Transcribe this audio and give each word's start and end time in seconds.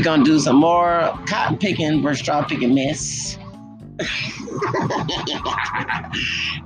We're 0.00 0.04
gonna 0.04 0.24
do 0.24 0.38
some 0.40 0.56
more 0.56 1.12
cotton 1.26 1.58
picking 1.58 2.00
versus 2.00 2.20
straw 2.20 2.42
picking 2.42 2.74
mess. 2.74 3.36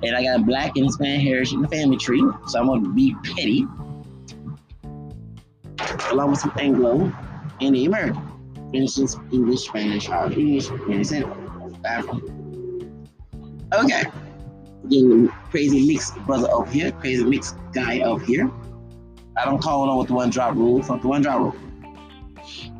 and 0.04 0.14
I 0.14 0.22
got 0.22 0.46
black 0.46 0.76
and 0.76 0.84
Hispanic 0.84 1.22
heritage 1.22 1.52
in 1.52 1.62
the 1.62 1.66
family 1.66 1.96
tree, 1.96 2.22
so 2.46 2.60
I'm 2.60 2.68
gonna 2.68 2.90
be 2.90 3.12
petty, 3.24 3.66
along 6.12 6.30
with 6.30 6.38
some 6.38 6.52
Anglo 6.60 7.12
and 7.60 7.74
the 7.74 7.86
American. 7.86 8.22
For 8.70 8.76
instance, 8.76 9.16
English, 9.32 9.62
Spanish, 9.62 10.08
or 10.08 10.30
English, 10.30 10.70
and 10.70 11.84
African. 11.84 13.08
Okay, 13.72 14.04
crazy 15.50 15.84
mixed 15.88 16.16
brother 16.24 16.48
up 16.52 16.68
here, 16.68 16.92
crazy 16.92 17.24
mixed 17.24 17.56
guy 17.72 17.98
up 17.98 18.22
here. 18.22 18.48
I 19.36 19.44
don't 19.44 19.60
call 19.60 19.90
on 19.90 19.98
with 19.98 20.06
the 20.06 20.14
one 20.14 20.30
drop 20.30 20.54
rule. 20.54 20.80
Fuck 20.84 21.02
the 21.02 21.08
one 21.08 21.22
drop 21.22 21.40
rule. 21.40 21.56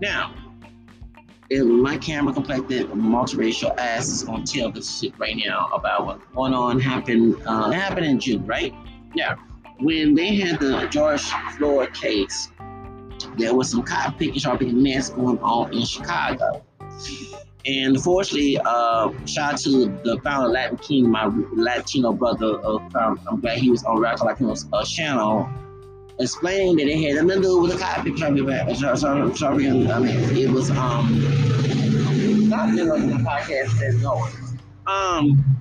Now, 0.00 0.32
if 1.50 1.64
my 1.64 1.98
camera 1.98 2.32
complected 2.32 2.88
multiracial 2.90 3.76
ass 3.78 4.08
is 4.08 4.22
gonna 4.22 4.44
tell 4.44 4.70
this 4.70 5.00
shit 5.00 5.18
right 5.18 5.36
now 5.36 5.68
about 5.72 6.06
what's 6.06 6.24
going 6.34 6.54
on 6.54 6.80
happened 6.80 7.36
uh 7.46 7.70
happened 7.70 8.06
in 8.06 8.18
June, 8.18 8.46
right? 8.46 8.74
Yeah. 9.14 9.36
When 9.80 10.14
they 10.14 10.36
had 10.36 10.60
the 10.60 10.86
George 10.86 11.22
Floyd 11.56 11.92
case, 11.94 12.50
there 13.36 13.54
was 13.54 13.70
some 13.70 13.82
cotton 13.82 14.14
picking, 14.14 14.38
sharp 14.38 14.60
mess 14.62 15.10
going 15.10 15.38
on 15.40 15.72
in 15.72 15.84
Chicago. 15.84 16.64
And 17.66 18.00
fortunately, 18.00 18.58
uh, 18.64 19.10
shout 19.26 19.54
out 19.54 19.58
to 19.60 19.86
the 20.04 20.20
founder 20.22 20.48
Latin 20.48 20.76
King, 20.78 21.10
my 21.10 21.30
Latino 21.52 22.12
brother. 22.12 22.60
Uh, 22.64 22.78
I'm 22.94 23.40
glad 23.40 23.58
he 23.58 23.70
was 23.70 23.82
on 23.84 23.98
Radical 23.98 24.28
Latinos 24.28 24.68
uh, 24.72 24.84
channel 24.84 25.48
explaining 26.18 26.76
that 26.76 26.86
it 26.86 27.16
had 27.16 27.24
nothing 27.24 27.42
to 27.42 27.48
do 27.48 27.60
with 27.60 27.72
the 27.72 27.78
copy 27.78 28.12
trouble. 28.12 29.34
Sorry, 29.36 29.68
I 29.68 29.98
mean, 29.98 30.36
it 30.36 30.50
was 30.50 30.70
um 30.70 31.20
not 32.48 32.68
in 32.68 32.76
the 32.76 33.16
podcast 33.16 33.70
says 33.78 34.00
no. 34.02 34.28
Um, 34.86 35.60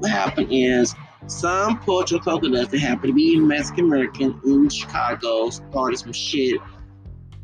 what 0.00 0.10
happened 0.10 0.48
is 0.50 0.94
some 1.26 1.78
cultural 1.78 2.20
coconuts 2.20 2.70
that 2.72 2.80
happen 2.80 3.08
to 3.08 3.14
be 3.14 3.38
Mexican 3.38 3.86
American 3.86 4.40
in 4.44 4.68
Chicago 4.68 5.50
started 5.50 5.98
some 5.98 6.12
shit 6.12 6.60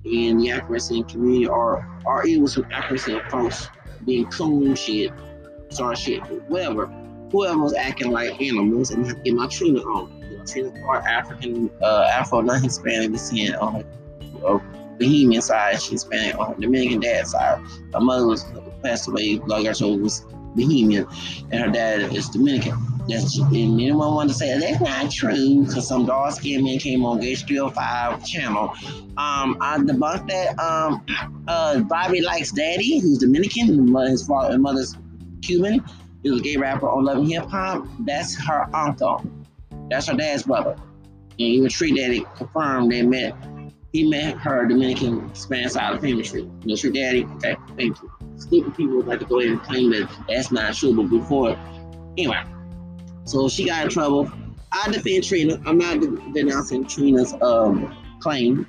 in 0.05 0.39
the 0.39 0.51
African 0.51 1.05
community, 1.05 1.47
or 1.47 1.89
or 2.05 2.27
it 2.27 2.41
was 2.41 2.55
some 2.55 2.67
African 2.73 3.21
folks 3.31 3.69
being 4.05 4.27
coon 4.27 4.75
shit, 4.75 5.13
sorry 5.71 5.97
shit, 5.97 6.21
whatever. 6.49 6.87
Whoever 7.31 7.59
was 7.59 7.75
acting 7.75 8.11
like 8.11 8.41
animals 8.41 8.91
and 8.91 9.05
get 9.23 9.35
my 9.35 9.47
Trina 9.49 9.81
on 9.81 10.18
Trina 10.49 10.71
part 10.85 11.05
African, 11.05 11.71
uh, 11.83 12.09
Afro 12.13 12.41
non 12.41 12.63
Hispanic 12.63 13.13
descent 13.13 13.57
on 13.57 13.85
her 14.43 14.61
Bahamian 14.99 15.43
side, 15.43 15.81
she's 15.81 16.03
Hispanic 16.03 16.39
on 16.39 16.55
her 16.55 16.61
Dominican 16.61 17.01
dad 17.01 17.27
side. 17.27 17.61
Her 17.93 18.01
mother 18.01 18.27
was 18.27 18.45
passed 18.83 19.09
away, 19.09 19.41
like 19.47 19.67
I 19.67 19.73
told, 19.73 20.03
was 20.03 20.25
Bahamian, 20.57 21.07
and 21.51 21.61
her 21.65 21.71
dad 21.71 22.15
is 22.15 22.29
Dominican. 22.29 22.77
That's, 23.09 23.39
and 23.39 23.81
anyone 23.81 24.15
want 24.15 24.29
to 24.29 24.35
say 24.35 24.59
that's 24.59 24.81
not 24.81 25.11
true 25.11 25.65
because 25.65 25.89
some 25.89 26.05
dark 26.05 26.35
skinned 26.35 26.65
man 26.65 26.79
came 26.79 27.07
on 27.07 27.21
Gage 27.21 27.47
305 27.47 28.25
channel. 28.27 28.75
Um, 29.17 29.57
I 29.61 29.79
debunked 29.79 30.29
that. 30.29 30.59
Um, 30.59 31.07
uh, 31.49 31.81
Bobby 31.81 32.21
likes 32.21 32.53
Daddy, 32.53 32.99
who's 32.99 33.19
Dominican, 33.19 33.95
his 34.09 34.27
father, 34.27 34.55
and 34.55 34.63
mother's 34.63 34.95
Cuban. 35.41 35.83
He 36.23 36.31
was 36.31 36.41
a 36.41 36.43
gay 36.43 36.57
rapper 36.57 36.89
on 36.89 37.05
Love 37.05 37.19
and 37.19 37.29
Hip 37.29 37.47
Hop. 37.47 37.87
That's 38.01 38.37
her 38.45 38.69
uncle. 38.75 39.25
That's 39.91 40.09
her 40.09 40.15
dad's 40.15 40.43
brother. 40.43 40.77
And 41.39 41.47
even 41.47 41.69
Trick 41.69 41.97
Daddy 41.97 42.27
confirmed 42.37 42.91
they 42.91 43.03
met. 43.03 43.35
He 43.93 44.09
met 44.09 44.37
her 44.39 44.67
Dominican 44.67 45.35
Spanish 45.35 45.73
side 45.73 45.95
of 45.95 46.01
family. 46.01 46.25
You 46.25 46.51
know, 46.65 46.77
Trick 46.77 46.95
Daddy, 46.95 47.25
okay, 47.37 47.57
thank 47.77 48.03
you. 48.03 48.11
Stupid 48.37 48.77
people 48.77 48.97
would 48.97 49.07
like 49.07 49.21
to 49.21 49.25
go 49.25 49.41
ahead 49.41 49.53
and 49.53 49.63
claim 49.63 49.91
that 49.91 50.11
that's 50.29 50.51
not 50.51 50.75
true, 50.75 50.95
but 50.95 51.09
before, 51.09 51.57
anyway. 52.19 52.43
So 53.25 53.49
she 53.49 53.67
got 53.67 53.85
in 53.85 53.91
trouble. 53.91 54.31
I 54.73 54.91
defend 54.91 55.25
Trina. 55.25 55.61
I'm 55.65 55.79
not 55.79 56.01
denouncing 56.35 56.87
Trina's 56.87 57.35
um, 57.41 57.97
claim. 58.21 58.67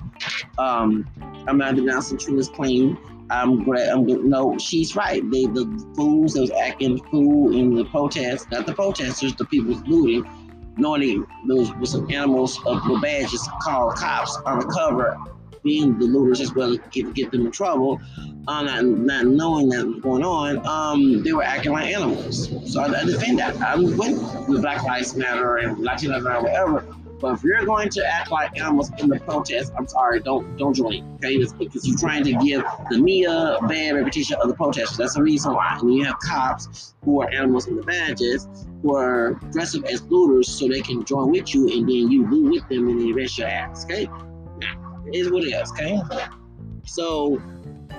Um, 0.58 1.08
I'm 1.48 1.58
not 1.58 1.76
denouncing 1.76 2.18
Trina's 2.18 2.50
claim. 2.50 2.98
I'm 3.30 3.64
glad. 3.64 3.90
I'm 3.90 4.06
good. 4.06 4.24
No, 4.24 4.58
she's 4.58 4.96
right. 4.96 5.22
They 5.30 5.46
the 5.46 5.66
fools 5.96 6.34
that 6.34 6.42
was 6.42 6.52
acting 6.52 6.98
fool 7.06 7.56
in 7.56 7.76
the 7.76 7.86
protest, 7.86 8.50
not 8.52 8.66
the 8.66 8.74
protesters, 8.74 9.36
the 9.36 9.46
people 9.46 9.76
looting 9.86 10.26
knowing 10.80 11.26
those 11.48 11.74
with 11.76 11.90
some 11.90 12.10
animals 12.12 12.60
of 12.66 12.84
the 12.86 13.00
badges 13.02 13.48
called 13.62 13.96
cops 13.96 14.38
undercover, 14.46 15.18
being 15.64 15.98
the 16.00 16.06
looters 16.06 16.40
as 16.40 16.54
well, 16.54 16.78
get 16.92 17.14
get 17.14 17.32
them 17.32 17.46
in 17.46 17.52
trouble, 17.52 18.00
uh, 18.48 18.64
not, 18.64 18.84
not 18.86 19.26
knowing 19.26 19.70
that 19.70 19.86
was 19.86 20.02
going 20.02 20.24
on, 20.24 20.66
um, 20.66 21.22
they 21.24 21.34
were 21.34 21.44
acting 21.44 21.74
like 21.74 21.94
animals. 21.94 22.50
So 22.72 22.82
I, 22.82 23.02
I 23.02 23.06
defend 23.06 23.40
that. 23.40 23.60
I'm 23.62 23.84
with 23.98 24.48
the 24.48 24.60
Black 24.62 24.84
Lives 24.84 25.16
Matter 25.16 25.58
and 25.58 25.78
Latino 25.80 26.20
Matter, 26.20 26.42
whatever. 26.42 26.86
But 27.20 27.34
if 27.34 27.44
you're 27.44 27.66
going 27.66 27.90
to 27.90 28.06
act 28.06 28.32
like 28.32 28.58
animals 28.60 28.92
in 29.00 29.10
the 29.10 29.20
protest, 29.20 29.74
I'm 29.78 29.88
sorry, 29.88 30.22
don't 30.22 30.58
don't 30.58 30.74
join. 30.74 31.16
Okay, 31.16 31.38
because 31.38 31.86
you're 31.88 31.98
trying 31.98 32.24
to 32.24 32.34
give 32.34 32.64
the 32.90 32.98
Mia 32.98 33.58
bad 33.68 33.96
reputation 33.96 34.38
of 34.42 34.48
the 34.48 34.56
protest. 34.56 34.98
That's 34.98 35.16
the 35.16 35.24
reason 35.24 35.54
why. 35.54 35.78
And 35.80 35.94
you 35.94 36.06
have 36.06 36.18
cops 36.20 36.96
who 37.04 37.22
are 37.22 37.30
animals 37.32 37.68
in 37.68 37.76
the 37.76 37.84
badges 37.84 38.48
who 38.82 38.96
are 38.96 39.34
dressed 39.52 39.76
up 39.76 39.84
as 39.86 40.02
looters 40.04 40.48
so 40.48 40.68
they 40.68 40.82
can 40.82 41.04
join 41.04 41.32
with 41.32 41.54
you, 41.54 41.68
and 41.70 41.88
then 41.88 42.10
you 42.10 42.30
loot 42.30 42.52
with 42.52 42.70
them 42.70 42.88
and 42.88 43.02
then 43.02 43.14
arrest 43.14 43.38
your 43.38 43.48
ass. 43.48 43.84
Okay, 43.84 44.06
now 44.58 45.04
it 45.08 45.16
is 45.16 45.30
what 45.30 45.44
it 45.44 45.54
is. 45.54 45.72
Okay, 45.72 46.00
so 46.86 47.36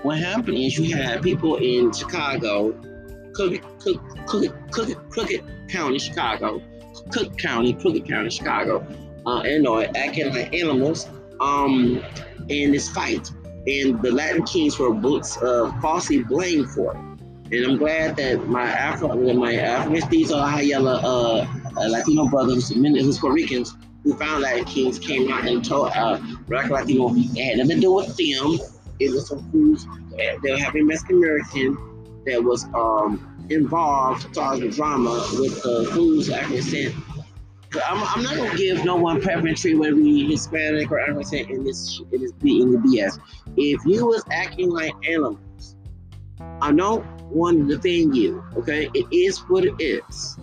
what 0.03 0.19
happened 0.19 0.57
is 0.57 0.79
you 0.79 0.97
had 0.97 1.23
people 1.23 1.57
in 1.57 1.93
Chicago, 1.93 2.73
Cook, 3.35 3.61
Cook, 3.81 4.03
Cook, 4.27 4.71
Cook, 4.71 5.11
Crooked 5.11 5.69
County, 5.69 5.99
Chicago, 5.99 6.63
Cook 7.13 7.37
County, 7.37 7.75
Crooked 7.75 8.09
County, 8.09 8.31
Chicago 8.31 8.87
uh, 9.27 9.43
Illinois 9.45 9.91
acting 9.95 10.33
like 10.35 10.55
animals 10.55 11.09
um, 11.41 12.03
in 12.49 12.73
this 12.73 12.89
fight. 12.91 13.31
And 13.67 14.01
the 14.03 14.11
Latin 14.11 14.45
Kings 14.45 14.79
were 14.79 14.95
uh, 14.95 15.81
falsely 15.81 16.23
blamed 16.23 16.71
for 16.71 16.93
it. 16.93 17.11
And 17.53 17.67
I'm 17.67 17.79
glad 17.79 18.17
that 18.17 18.47
my 18.47 18.63
Afro, 18.63 19.09
my 19.35 19.57
African 19.57 20.09
these 20.09 20.31
are 20.31 20.47
high 20.47 20.73
uh, 20.73 21.47
uh, 21.77 21.89
Latino 21.89 22.29
brothers, 22.29 22.69
who's 22.69 23.19
Puerto 23.19 23.35
Ricans, 23.35 23.77
who 24.05 24.15
found 24.15 24.43
Latin 24.43 24.65
Kings 24.65 24.99
came 24.99 25.31
out 25.33 25.47
and 25.47 25.65
told 25.65 25.91
uh, 25.95 26.19
Black 26.49 26.71
Latino 26.71 27.13
it 27.13 27.45
had 27.45 27.59
nothing 27.59 27.77
to 27.77 27.81
do 27.81 27.93
with 27.93 28.17
them. 28.17 28.59
It 29.01 29.11
was 29.11 29.29
some 29.29 29.51
fools 29.51 29.87
that 30.17 30.41
were 30.43 30.57
having 30.57 30.87
Mexican 30.87 31.17
American 31.17 32.23
that 32.27 32.43
was 32.43 32.65
um, 32.75 33.47
involved 33.51 34.33
causing 34.35 34.71
drama 34.71 35.27
with 35.39 35.61
the 35.63 35.89
uh, 35.89 35.95
fools 35.95 36.31
African 36.31 36.93
I'm, 37.87 38.03
I'm 38.03 38.23
not 38.23 38.37
gonna 38.37 38.57
give 38.57 38.85
no 38.85 38.97
one 38.97 39.21
preference 39.21 39.65
whether 39.65 39.95
we 39.95 40.27
Hispanic 40.31 40.91
or 40.91 41.01
African 41.01 41.51
in 41.51 41.65
this 41.65 42.01
in 42.13 42.21
this 42.21 42.33
in 42.43 42.73
the 42.73 42.79
BS. 42.79 43.19
If 43.57 43.85
you 43.85 44.07
was 44.07 44.25
acting 44.33 44.71
like 44.71 44.93
animals, 45.09 45.77
I 46.61 46.73
don't 46.73 47.05
want 47.31 47.69
to 47.69 47.77
defend 47.77 48.17
you. 48.17 48.43
Okay, 48.57 48.91
it 48.95 49.07
is 49.13 49.39
what 49.49 49.65
it 49.65 49.75
is. 49.79 50.37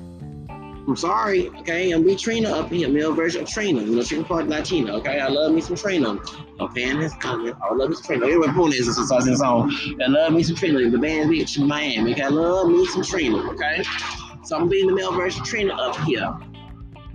I'm 0.87 0.95
sorry. 0.95 1.49
Okay, 1.49 1.91
I'm 1.91 2.03
be 2.03 2.15
Trina 2.15 2.49
up 2.49 2.69
here, 2.69 2.87
male 2.87 3.11
version 3.11 3.41
of 3.41 3.49
Trina. 3.49 3.81
You 3.81 3.93
know, 3.93 4.03
she 4.03 4.23
can 4.23 4.39
it 4.39 4.47
Latina. 4.47 4.95
Okay, 4.95 5.19
I 5.19 5.27
love 5.27 5.51
me 5.51 5.59
some 5.59 5.75
Trina. 5.75 6.17
A 6.61 6.69
fan 6.69 7.01
is 7.01 7.13
coming. 7.15 7.53
I 7.61 7.73
love 7.73 7.89
me 7.89 7.95
some 7.95 8.05
Trina. 8.05 8.25
Everyone 8.25 8.55
born 8.55 8.71
is 8.71 8.85
this 8.85 8.97
is 8.97 9.09
song. 9.39 9.69
I 10.01 10.07
love 10.07 10.31
me 10.31 10.43
some 10.43 10.55
Trina. 10.55 10.89
The 10.89 10.97
band 10.97 11.29
bitch 11.29 11.57
in 11.57 11.67
Miami. 11.67 12.13
Okay, 12.13 12.23
I 12.23 12.29
love 12.29 12.69
me 12.69 12.85
some 12.85 13.03
Trina. 13.03 13.37
Okay, 13.49 13.83
so 14.45 14.55
I'm 14.55 14.69
being 14.69 14.87
the 14.87 14.93
male 14.93 15.11
version 15.11 15.41
of 15.41 15.47
Trina 15.47 15.73
up 15.73 15.97
here. 16.05 16.33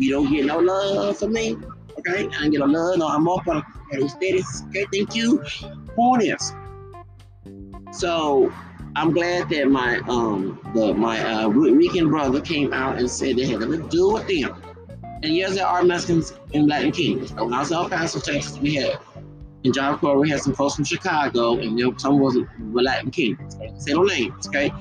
You 0.03 0.11
don't 0.11 0.33
get 0.33 0.47
no 0.47 0.59
love 0.59 1.17
from 1.17 1.33
me. 1.33 1.57
Okay? 1.97 2.29
I 2.41 2.49
get 2.49 2.59
no 2.59 2.67
love. 2.67 2.99
No, 2.99 3.07
I'm 3.07 3.29
up 3.29 3.47
on 3.47 3.65
a 3.93 4.09
status. 4.09 4.65
Okay, 4.69 4.85
thank 4.93 5.15
you. 5.15 5.41
For 5.95 6.19
this. 6.19 6.53
So 7.93 8.53
I'm 8.97 9.13
glad 9.13 9.49
that 9.51 9.69
my 9.69 9.99
um 10.09 10.59
the 10.75 10.93
my 10.93 11.21
uh 11.21 11.49
Rican 11.49 12.09
brother 12.09 12.41
came 12.41 12.73
out 12.73 12.99
and 12.99 13.09
said 13.09 13.37
they 13.37 13.47
had 13.47 13.61
nothing 13.61 13.83
to 13.83 13.89
do 13.89 14.11
with 14.11 14.27
them. 14.27 14.61
And 15.23 15.37
yes, 15.37 15.55
there 15.55 15.67
are 15.69 15.85
Mexicans 15.85 16.35
in 16.53 16.67
Latin 16.67 16.91
Kings. 16.91 17.33
When 17.35 17.55
I 17.55 17.61
was 17.61 17.71
in 17.71 17.77
El 17.77 17.89
Paso, 17.89 18.19
Texas, 18.19 18.59
we 18.59 18.75
had 18.75 18.99
in 19.63 19.73
John 19.73 19.99
Crow, 19.99 20.19
we 20.19 20.31
had 20.31 20.41
some 20.41 20.53
folks 20.53 20.75
from 20.75 20.85
Chicago, 20.85 21.59
and 21.59 21.77
know, 21.77 21.97
some 21.97 22.19
was 22.19 22.37
Latin 22.73 23.13
Kings. 23.13 23.57
Say 23.77 23.93
no 23.93 24.03
names, 24.03 24.49
okay? 24.49 24.73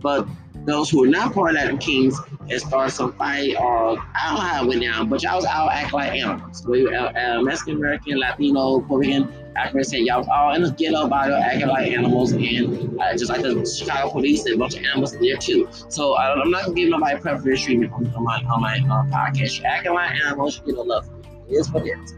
But 0.00 0.28
those 0.64 0.90
who 0.90 1.04
are 1.04 1.08
not 1.08 1.32
part 1.32 1.50
of 1.50 1.56
Latin 1.56 1.78
Kings 1.78 2.18
and 2.50 2.60
start 2.60 2.90
some 2.92 3.12
fight 3.14 3.56
or 3.56 3.98
I 3.98 4.28
don't 4.28 4.34
know 4.34 4.40
how 4.40 4.64
it 4.64 4.68
went 4.68 4.82
down, 4.82 5.08
but 5.08 5.22
y'all 5.22 5.36
was 5.36 5.44
all 5.44 5.70
act 5.70 5.92
like 5.92 6.12
animals. 6.12 6.66
We 6.66 6.94
uh, 6.94 7.12
uh, 7.12 7.42
Mexican 7.42 7.76
American, 7.76 8.18
Latino, 8.18 8.80
Rican, 8.80 9.32
African, 9.56 10.04
y'all 10.04 10.18
was 10.18 10.28
all 10.28 10.54
in 10.54 10.62
the 10.62 10.70
ghetto 10.72 11.06
about 11.06 11.30
acting 11.32 11.68
like 11.68 11.90
animals 11.90 12.32
and 12.32 13.00
uh, 13.00 13.12
just 13.12 13.30
like 13.30 13.42
the 13.42 13.64
Chicago 13.64 14.10
police 14.10 14.44
and 14.44 14.54
a 14.54 14.58
bunch 14.58 14.76
of 14.76 14.84
animals 14.84 15.18
there 15.18 15.36
too. 15.36 15.68
So 15.88 16.14
uh, 16.14 16.40
I'm 16.42 16.50
not 16.50 16.64
gonna 16.64 16.74
give 16.74 16.90
nobody 16.90 17.18
preferential 17.18 17.64
treatment 17.64 17.92
on, 17.92 18.06
on, 18.14 18.24
my 18.24 18.42
on 18.50 18.60
my 18.60 18.76
uh, 18.76 19.04
podcast. 19.04 19.58
You're 19.58 19.68
acting 19.68 19.94
like 19.94 20.14
animals, 20.20 20.58
you 20.58 20.66
get 20.66 20.74
no 20.76 20.82
love. 20.82 21.08
It 21.48 21.54
is 21.54 21.70
what 21.70 21.86
it 21.86 21.98
is. 21.98 22.14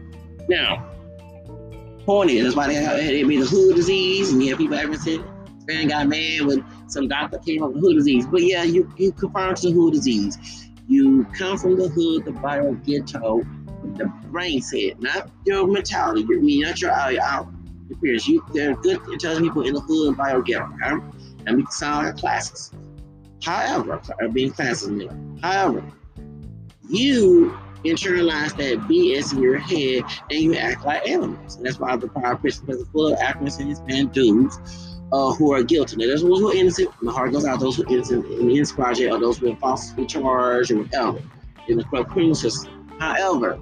Now, 0.49 0.91
point 2.05 2.31
is. 2.31 2.43
That's 2.43 2.55
why 2.55 2.67
they, 2.67 3.05
they 3.05 3.23
made 3.23 3.41
the 3.41 3.45
hood 3.45 3.75
disease, 3.75 4.31
and 4.31 4.43
you 4.43 4.49
have 4.49 4.57
people 4.57 4.75
ever 4.75 4.95
said, 4.95 5.23
man 5.67 5.87
got 5.87 6.07
mad 6.07 6.41
when 6.41 6.65
some 6.91 7.07
doctor 7.07 7.37
came 7.39 7.63
up 7.63 7.71
with 7.71 7.81
hood 7.81 7.95
disease. 7.95 8.25
But 8.25 8.43
yeah, 8.43 8.63
you, 8.63 8.91
you 8.97 9.11
confirm 9.11 9.55
to 9.55 9.67
the 9.67 9.73
hood 9.73 9.93
disease. 9.93 10.69
You 10.87 11.25
come 11.37 11.57
from 11.57 11.77
the 11.77 11.87
hood, 11.87 12.25
the 12.25 12.31
bio 12.31 12.73
ghetto, 12.73 13.45
the 13.95 14.11
brain 14.25 14.61
said, 14.61 15.01
not 15.01 15.29
your 15.45 15.67
mentality, 15.67 16.25
your, 16.27 16.41
not 16.67 16.81
your 16.81 16.91
uh, 16.91 16.95
out, 16.95 17.17
out 17.19 17.47
appearance. 17.91 18.27
You, 18.27 18.45
there 18.53 18.71
are 18.71 18.75
good 18.75 18.99
intelligent 19.11 19.47
people 19.47 19.65
in 19.65 19.73
the 19.73 19.81
hood, 19.81 20.09
and 20.09 20.17
bio 20.17 20.41
ghetto, 20.41 20.69
okay? 20.83 21.03
And 21.47 21.57
we 21.57 21.65
sound 21.69 22.07
like 22.07 22.17
classes. 22.17 22.71
However, 23.43 24.01
being 24.33 24.51
classes, 24.51 25.09
however, 25.41 25.83
you 26.89 27.57
internalize 27.83 28.55
that 28.57 28.77
BS 28.87 29.33
in 29.33 29.41
your 29.41 29.57
head 29.57 30.03
and 30.29 30.39
you 30.39 30.55
act 30.55 30.85
like 30.85 31.07
animals. 31.07 31.55
And 31.55 31.65
that's 31.65 31.79
why 31.79 31.95
the 31.95 32.07
power 32.09 32.35
prison 32.35 32.69
is 32.69 32.85
full 32.89 33.13
of 33.13 33.19
actors 33.19 33.57
and 33.57 33.69
Hispanic 33.69 34.11
dudes 34.11 34.59
uh, 35.11 35.31
who 35.33 35.53
are 35.53 35.63
guilty. 35.63 35.97
Now, 35.97 36.07
those 36.07 36.21
who 36.21 36.49
are 36.49 36.55
innocent, 36.55 36.89
my 37.01 37.11
heart 37.11 37.31
goes 37.31 37.45
out 37.45 37.59
those 37.59 37.75
who 37.75 37.83
are 37.83 37.93
innocent 37.93 38.25
in 38.25 38.47
this 38.47 38.71
project 38.71 39.11
or 39.11 39.19
those 39.19 39.37
who 39.37 39.51
are 39.51 39.55
falsely 39.57 40.05
charged 40.05 40.71
or 40.71 40.77
whatever 40.79 41.21
in 41.67 41.77
the 41.77 41.83
criminal 41.83 42.35
system. 42.35 42.89
However, 42.99 43.59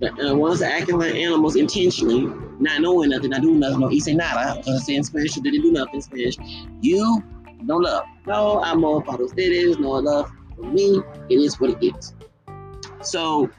the 0.00 0.30
uh, 0.30 0.34
ones 0.34 0.62
acting 0.62 0.98
like 0.98 1.14
animals 1.14 1.56
intentionally, 1.56 2.22
not 2.58 2.80
knowing 2.80 3.10
nothing, 3.10 3.30
not 3.30 3.42
doing 3.42 3.60
nothing, 3.60 3.80
no 3.80 3.88
hice 3.88 4.08
nada, 4.08 4.56
because 4.56 4.86
say 4.86 4.94
in 4.94 5.04
Spanish, 5.04 5.34
didn't 5.34 5.62
do 5.62 5.72
nothing 5.72 5.96
in 5.96 6.02
Spanish, 6.02 6.36
you 6.80 7.22
no 7.62 7.76
love. 7.76 8.04
No 8.26 8.62
I'm 8.62 8.82
all 8.84 9.00
amor 9.00 9.02
para 9.02 9.18
ustedes, 9.18 9.78
no 9.78 9.90
love 9.90 10.30
for 10.56 10.62
me. 10.62 11.02
It 11.28 11.36
is 11.36 11.60
what 11.60 11.70
it 11.70 11.94
is. 11.94 12.14
So, 13.02 13.50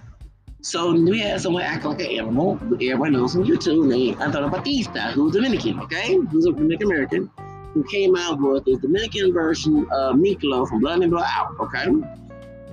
so 0.61 0.93
we 0.93 1.19
had 1.19 1.41
someone 1.41 1.63
act 1.63 1.85
like 1.85 1.99
an 2.01 2.05
animal. 2.05 2.59
Everybody 2.61 3.11
knows 3.11 3.35
on 3.35 3.43
YouTube 3.43 3.87
named 3.87 4.21
Antonio 4.21 4.47
Batista, 4.47 5.11
who's 5.11 5.33
Dominican, 5.33 5.79
okay? 5.79 6.15
Who's 6.15 6.45
a 6.45 6.51
Dominican 6.51 6.87
American, 6.87 7.31
who 7.73 7.83
came 7.85 8.15
out 8.15 8.39
with 8.39 8.65
the 8.65 8.77
Dominican 8.77 9.33
version 9.33 9.87
of 9.91 10.17
Miklo 10.17 10.69
from 10.69 10.81
Blood 10.81 11.01
In 11.01 11.09
Blood 11.09 11.27
Out, 11.27 11.55
okay? 11.59 11.87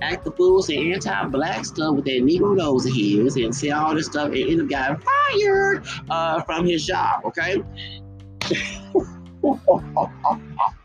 Act 0.01 0.23
the 0.23 0.31
fool, 0.31 0.61
say 0.61 0.91
anti-black 0.91 1.65
stuff 1.65 1.95
with 1.95 2.05
that 2.05 2.21
Negro 2.21 2.55
nose 2.55 2.85
of 2.85 2.93
his, 2.93 3.35
and 3.37 3.53
say 3.53 3.71
all 3.71 3.95
this 3.95 4.05
stuff, 4.05 4.27
and 4.27 4.37
end 4.37 4.61
up 4.61 4.69
got 4.69 5.03
fired 5.03 5.83
uh, 6.09 6.41
from 6.43 6.65
his 6.65 6.85
job, 6.85 7.25
okay? 7.25 7.63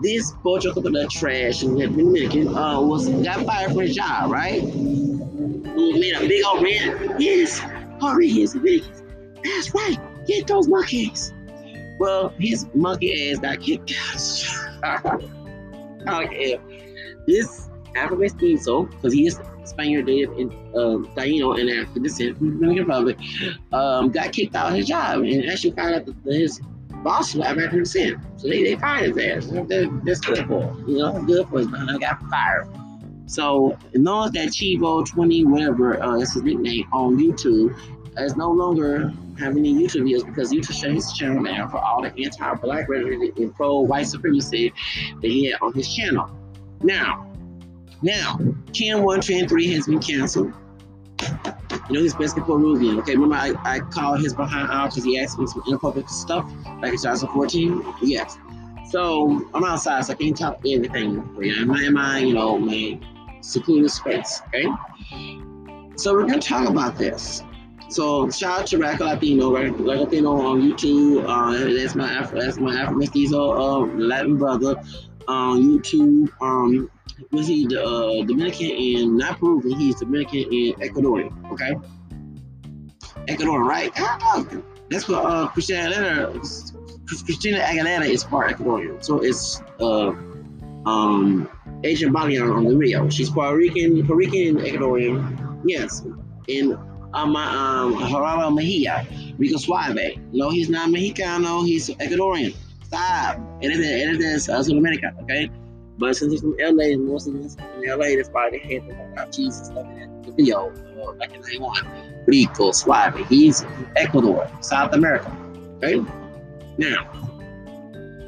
this 0.00 0.32
Bojo 0.42 0.72
Coconut 0.72 1.10
trash 1.10 1.62
and 1.62 1.80
that 1.80 1.96
Dominican 1.96 2.48
uh, 2.48 2.80
was 2.80 3.08
got 3.08 3.44
fired 3.46 3.70
from 3.70 3.80
his 3.80 3.94
job, 3.94 4.30
right? 4.30 4.60
Who 4.60 5.92
made 5.98 6.14
a 6.14 6.20
big 6.20 6.44
old 6.44 6.62
rant. 6.62 7.20
Yes, 7.20 7.58
hurry 8.00 8.28
his 8.28 8.54
Dominicans. 8.54 9.02
That's 9.44 9.74
right. 9.74 9.98
Get 10.26 10.46
those 10.46 10.68
monkeys. 10.68 11.32
Well, 11.98 12.30
his 12.38 12.66
monkey 12.74 13.30
ass 13.30 13.38
got 13.38 13.60
kicked 13.60 13.92
out. 14.82 15.22
okay. 16.08 16.58
This 17.26 17.68
Afro 17.94 18.16
mestizo, 18.16 18.82
because 18.84 19.12
he 19.12 19.26
is 19.26 19.40
Spaniard 19.64 20.06
native 20.06 20.38
in 20.38 20.50
um, 20.76 21.06
Taino 21.16 21.58
and 21.58 21.70
African 21.70 22.02
descent 22.02 22.36
from 22.38 22.48
the 22.48 22.54
Dominican 22.54 22.86
Republic, 22.86 23.18
um, 23.72 24.10
got 24.10 24.32
kicked 24.32 24.54
out 24.54 24.68
of 24.68 24.74
his 24.74 24.86
job 24.86 25.22
and 25.22 25.50
actually 25.50 25.72
found 25.72 25.94
out 25.94 26.06
that 26.06 26.34
his 26.34 26.60
boss 27.06 27.34
was 27.36 27.46
African 27.46 27.78
descent. 27.80 28.18
So 28.36 28.48
they, 28.48 28.64
they 28.64 28.76
fired 28.76 29.16
his 29.16 29.46
ass. 29.46 29.66
That's 30.04 30.20
good 30.20 30.46
for 30.48 30.62
him. 30.62 30.84
You 30.88 30.98
know, 30.98 31.22
good 31.22 31.48
for 31.48 31.58
his 31.60 31.68
man. 31.68 31.88
I 31.88 31.98
got 31.98 32.20
fired. 32.28 32.68
So, 33.26 33.76
knows 33.94 34.32
that 34.32 34.48
Chivo 34.48 35.06
20, 35.06 35.44
whatever 35.44 36.02
uh, 36.02 36.16
is 36.16 36.34
his 36.34 36.42
nickname 36.42 36.88
on 36.92 37.16
YouTube, 37.16 37.76
is 38.18 38.36
no 38.36 38.50
longer 38.50 39.12
having 39.38 39.58
any 39.58 39.74
YouTube 39.74 40.02
videos 40.02 40.24
because 40.24 40.52
YouTube 40.52 40.80
shut 40.80 40.92
his 40.92 41.12
channel 41.12 41.42
down 41.42 41.68
for 41.70 41.78
all 41.78 42.02
the 42.02 42.08
anti-black 42.24 42.88
rhetoric 42.88 43.36
and 43.36 43.54
pro-white 43.54 44.06
supremacy 44.06 44.72
that 45.20 45.28
he 45.28 45.46
had 45.46 45.60
on 45.60 45.72
his 45.74 45.92
channel. 45.92 46.30
Now, 46.82 47.32
now, 48.02 48.38
Ken 48.72 49.02
1, 49.02 49.20
Trend 49.20 49.48
3 49.48 49.72
has 49.74 49.86
been 49.86 50.00
canceled. 50.00 50.52
You 51.88 51.94
know, 51.94 52.02
he's 52.02 52.14
basically 52.14 52.42
Peruvian. 52.42 52.98
Okay, 53.00 53.14
remember 53.14 53.36
I, 53.36 53.54
I 53.64 53.80
called 53.80 54.20
his 54.20 54.34
behind 54.34 54.70
out 54.70 54.90
because 54.90 55.04
he 55.04 55.18
asked 55.18 55.38
me 55.38 55.46
some 55.46 55.62
inappropriate 55.68 56.10
stuff 56.10 56.44
back 56.80 56.92
in 56.92 56.98
2014? 56.98 57.94
Yes. 58.02 58.38
So 58.90 59.48
I'm 59.54 59.64
outside, 59.64 60.04
so 60.04 60.12
I 60.12 60.16
can't 60.16 60.36
talk 60.36 60.60
anything 60.64 61.14
you. 61.40 61.54
I'm 61.60 61.70
in 61.70 61.92
my, 61.94 62.18
you 62.18 62.34
know, 62.34 62.58
my 62.58 63.00
secluded 63.40 63.90
space. 63.90 64.42
Okay. 64.48 64.68
So 65.96 66.12
we're 66.12 66.26
gonna 66.26 66.40
talk 66.40 66.68
about 66.68 66.96
this. 66.96 67.42
So 67.88 68.28
shout 68.30 68.60
out 68.60 68.66
to 68.68 68.78
Rack 68.78 69.00
Latino, 69.00 69.54
Rack 69.54 69.78
Latino 69.78 70.32
on 70.32 70.60
YouTube. 70.60 71.24
Uh, 71.24 71.72
that's 71.78 71.94
my 71.94 72.10
Afro, 72.10 72.40
that's 72.40 72.58
my 72.58 72.74
Afro 72.74 72.96
mestizo 72.96 73.52
uh, 73.52 73.86
Latin 73.96 74.36
brother 74.36 74.76
on 75.28 75.62
YouTube. 75.62 76.30
Um, 76.40 76.90
was 77.30 77.46
he 77.46 77.66
the 77.66 77.82
uh, 77.82 78.24
Dominican 78.24 78.70
and 78.70 79.16
not 79.16 79.38
Peruvian? 79.38 79.78
He's 79.78 79.96
Dominican 79.96 80.44
and 80.44 80.74
Ecuadorian. 80.80 81.52
Okay, 81.52 81.74
Ecuadorian, 83.26 83.66
right? 83.66 83.94
That's 84.90 85.08
what 85.08 85.24
uh, 85.24 85.48
Christina 85.48 85.90
Aguilera. 85.90 86.72
Christina 87.06 87.58
Aguilera 87.58 88.08
is 88.08 88.24
part 88.24 88.50
Ecuadorian, 88.50 89.02
so 89.04 89.20
it's 89.20 89.62
uh, 89.80 90.08
um, 90.88 91.48
Asian 91.84 92.12
Balian 92.12 92.54
on 92.54 92.64
the 92.64 92.76
Rio. 92.76 93.08
She's 93.08 93.30
Puerto 93.30 93.56
Rican, 93.56 94.06
Puerto 94.06 94.14
Rican, 94.14 94.56
Ecuadorian. 94.58 95.62
Yes, 95.64 96.02
and 96.48 96.78
um, 97.14 97.34
um, 97.34 97.98
Gerardo 98.08 98.50
Mejia, 98.50 99.06
Rico 99.38 99.56
Suave. 99.56 100.18
No, 100.32 100.50
he's 100.50 100.68
not 100.68 100.90
Mexicano. 100.90 101.64
He's 101.64 101.88
Ecuadorian. 101.88 102.54
Stop. 102.84 103.40
It 103.62 103.72
is, 103.72 103.78
it 103.80 104.20
is 104.20 104.48
uh, 104.48 104.58
Sudamerica, 104.58 105.20
okay? 105.22 105.50
But 105.98 106.16
since 106.16 106.32
he's 106.32 106.40
from 106.42 106.56
LA, 106.58 106.96
most 106.96 107.26
of 107.26 107.34
us 107.36 107.56
in 107.56 107.88
LA, 107.88 108.16
that's 108.16 108.28
why 108.28 108.50
they 108.50 108.58
had 108.58 108.86
to 108.88 109.12
about 109.12 109.32
Jesus 109.32 109.68
stuff 109.68 109.86
in 109.86 110.22
the 110.22 110.32
video 110.32 110.70
uh, 111.02 111.12
back 111.12 111.34
in 111.34 111.40
91. 111.40 112.24
Rico 112.26 112.72
Suave. 112.72 113.16
He's 113.28 113.64
Ecuador, 113.96 114.50
South 114.60 114.92
America. 114.92 115.34
Okay? 115.76 116.04
Now, 116.76 117.10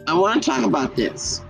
I 0.06 0.15
want 0.15 0.43
to 0.43 0.50
talk 0.50 0.65
about 0.65 0.97
this. 0.97 1.43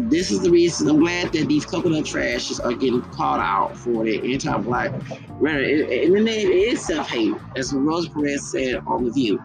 This 0.00 0.30
is 0.30 0.42
the 0.42 0.50
reason 0.50 0.88
I'm 0.88 1.00
glad 1.00 1.32
that 1.32 1.48
these 1.48 1.64
coconut 1.64 2.04
trashes 2.04 2.64
are 2.64 2.72
getting 2.72 3.02
called 3.02 3.40
out 3.40 3.76
for 3.76 4.04
their 4.04 4.24
anti-black 4.24 4.92
rhetoric. 5.40 6.04
And 6.04 6.14
the 6.14 6.20
name 6.20 6.48
is 6.52 6.86
self-hate, 6.86 7.34
as 7.56 7.72
Rosie 7.72 8.08
Perez 8.10 8.48
said 8.48 8.76
on 8.86 9.04
the 9.04 9.10
View 9.10 9.42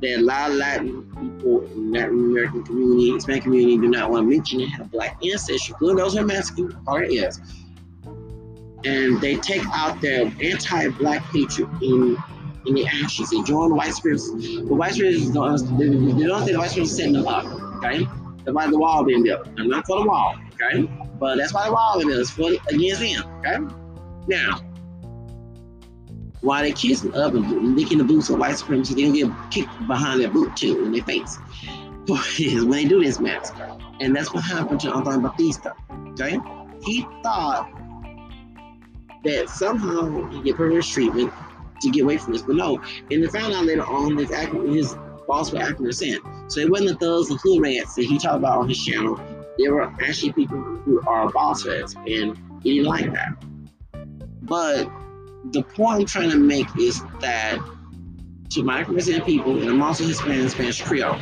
that 0.00 0.18
a 0.18 0.22
lot 0.22 0.50
of 0.50 0.56
Latin 0.56 1.02
people 1.20 1.64
in 1.72 1.92
Latin 1.92 2.18
American 2.18 2.64
community, 2.64 3.12
Hispanic 3.12 3.42
community, 3.42 3.76
do 3.76 3.88
not 3.88 4.10
want 4.10 4.24
to 4.24 4.30
mention 4.30 4.60
it 4.60 4.68
have 4.68 4.90
black 4.90 5.18
ancestry. 5.24 5.74
Good, 5.78 5.98
those 5.98 6.16
are 6.16 6.24
Mexican, 6.24 6.72
part 6.84 7.10
is. 7.10 7.40
And 8.84 9.20
they 9.20 9.36
take 9.36 9.62
out 9.72 10.00
their 10.00 10.32
anti-black 10.40 11.22
hatred 11.32 11.68
in 11.82 12.16
in 12.66 12.74
the 12.74 12.86
actions. 12.86 13.30
They 13.30 13.42
join 13.42 13.70
the 13.70 13.74
white 13.74 13.94
spirits. 13.94 14.30
The 14.30 14.62
white 14.62 14.94
spirits 14.94 15.28
don't 15.30 15.78
they, 15.78 15.88
they 15.88 16.26
don't 16.26 16.40
think 16.40 16.52
the 16.52 16.58
white 16.58 16.70
spirits 16.70 16.96
setting 16.96 17.12
them 17.12 17.26
up. 17.26 17.44
Okay, 17.76 18.06
that's 18.44 18.54
why 18.54 18.70
the 18.70 18.78
wall 18.78 19.04
being 19.04 19.22
built. 19.22 19.46
I'm 19.58 19.68
not 19.68 19.86
for 19.86 20.00
the 20.00 20.06
wall. 20.08 20.36
Okay, 20.54 20.90
but 21.18 21.36
that's 21.36 21.52
why 21.52 21.66
the 21.66 21.72
wall. 21.72 22.00
It's 22.00 22.30
for 22.30 22.52
against 22.68 23.00
them. 23.00 23.24
Okay, 23.44 23.74
now 24.28 24.60
while 26.40 26.62
they're 26.62 26.72
kissing 26.72 27.14
up 27.14 27.34
and 27.34 27.76
licking 27.76 27.98
the 27.98 28.04
boots 28.04 28.30
of 28.30 28.38
white 28.38 28.56
supremacy, 28.56 28.94
they'll 28.94 29.28
get 29.28 29.50
kicked 29.50 29.86
behind 29.86 30.20
their 30.20 30.30
boot 30.30 30.56
too 30.56 30.84
in 30.84 30.92
their 30.92 31.04
face. 31.04 31.38
when 32.38 32.70
they 32.70 32.84
do 32.84 33.02
this 33.02 33.20
mess. 33.20 33.52
And 34.00 34.16
that's 34.16 34.32
what 34.32 34.42
happened 34.42 34.80
to 34.80 34.94
Antonio 34.94 35.20
Batista. 35.20 35.72
Okay? 36.10 36.38
He 36.82 37.06
thought 37.22 37.70
that 39.22 39.48
somehow 39.48 40.28
he 40.30 40.42
get 40.42 40.56
privileged 40.56 40.92
treatment 40.92 41.32
to 41.82 41.90
get 41.90 42.02
away 42.02 42.16
from 42.16 42.32
this, 42.32 42.42
but 42.42 42.56
no. 42.56 42.82
And 43.10 43.22
they 43.22 43.26
found 43.28 43.52
out 43.52 43.64
later 43.64 43.84
on 43.84 44.16
his 44.16 44.30
his 44.74 44.96
boss 45.26 45.52
was 45.52 45.62
acting 45.62 45.92
sin. 45.92 46.18
So 46.48 46.60
it 46.60 46.70
wasn't 46.70 46.98
the 46.98 47.06
thugs 47.06 47.30
and 47.30 47.38
hood 47.40 47.62
rats 47.62 47.94
that 47.94 48.06
he 48.06 48.18
talked 48.18 48.36
about 48.36 48.58
on 48.58 48.68
his 48.68 48.84
channel. 48.84 49.20
There 49.58 49.74
were 49.74 49.92
actually 50.02 50.32
people 50.32 50.58
who 50.58 51.00
are 51.06 51.30
boss 51.30 51.64
and 51.66 52.38
he 52.62 52.76
didn't 52.76 52.88
like 52.88 53.12
that. 53.12 53.44
But 54.42 54.90
the 55.46 55.62
point 55.62 56.00
I'm 56.00 56.06
trying 56.06 56.30
to 56.30 56.38
make 56.38 56.66
is 56.78 57.02
that 57.20 57.58
to 58.50 58.62
my 58.62 58.80
represent 58.80 59.24
people, 59.24 59.60
and 59.60 59.70
I'm 59.70 59.82
also 59.82 60.04
Hispanic, 60.04 60.50
Spanish 60.50 60.82
Creole. 60.82 61.18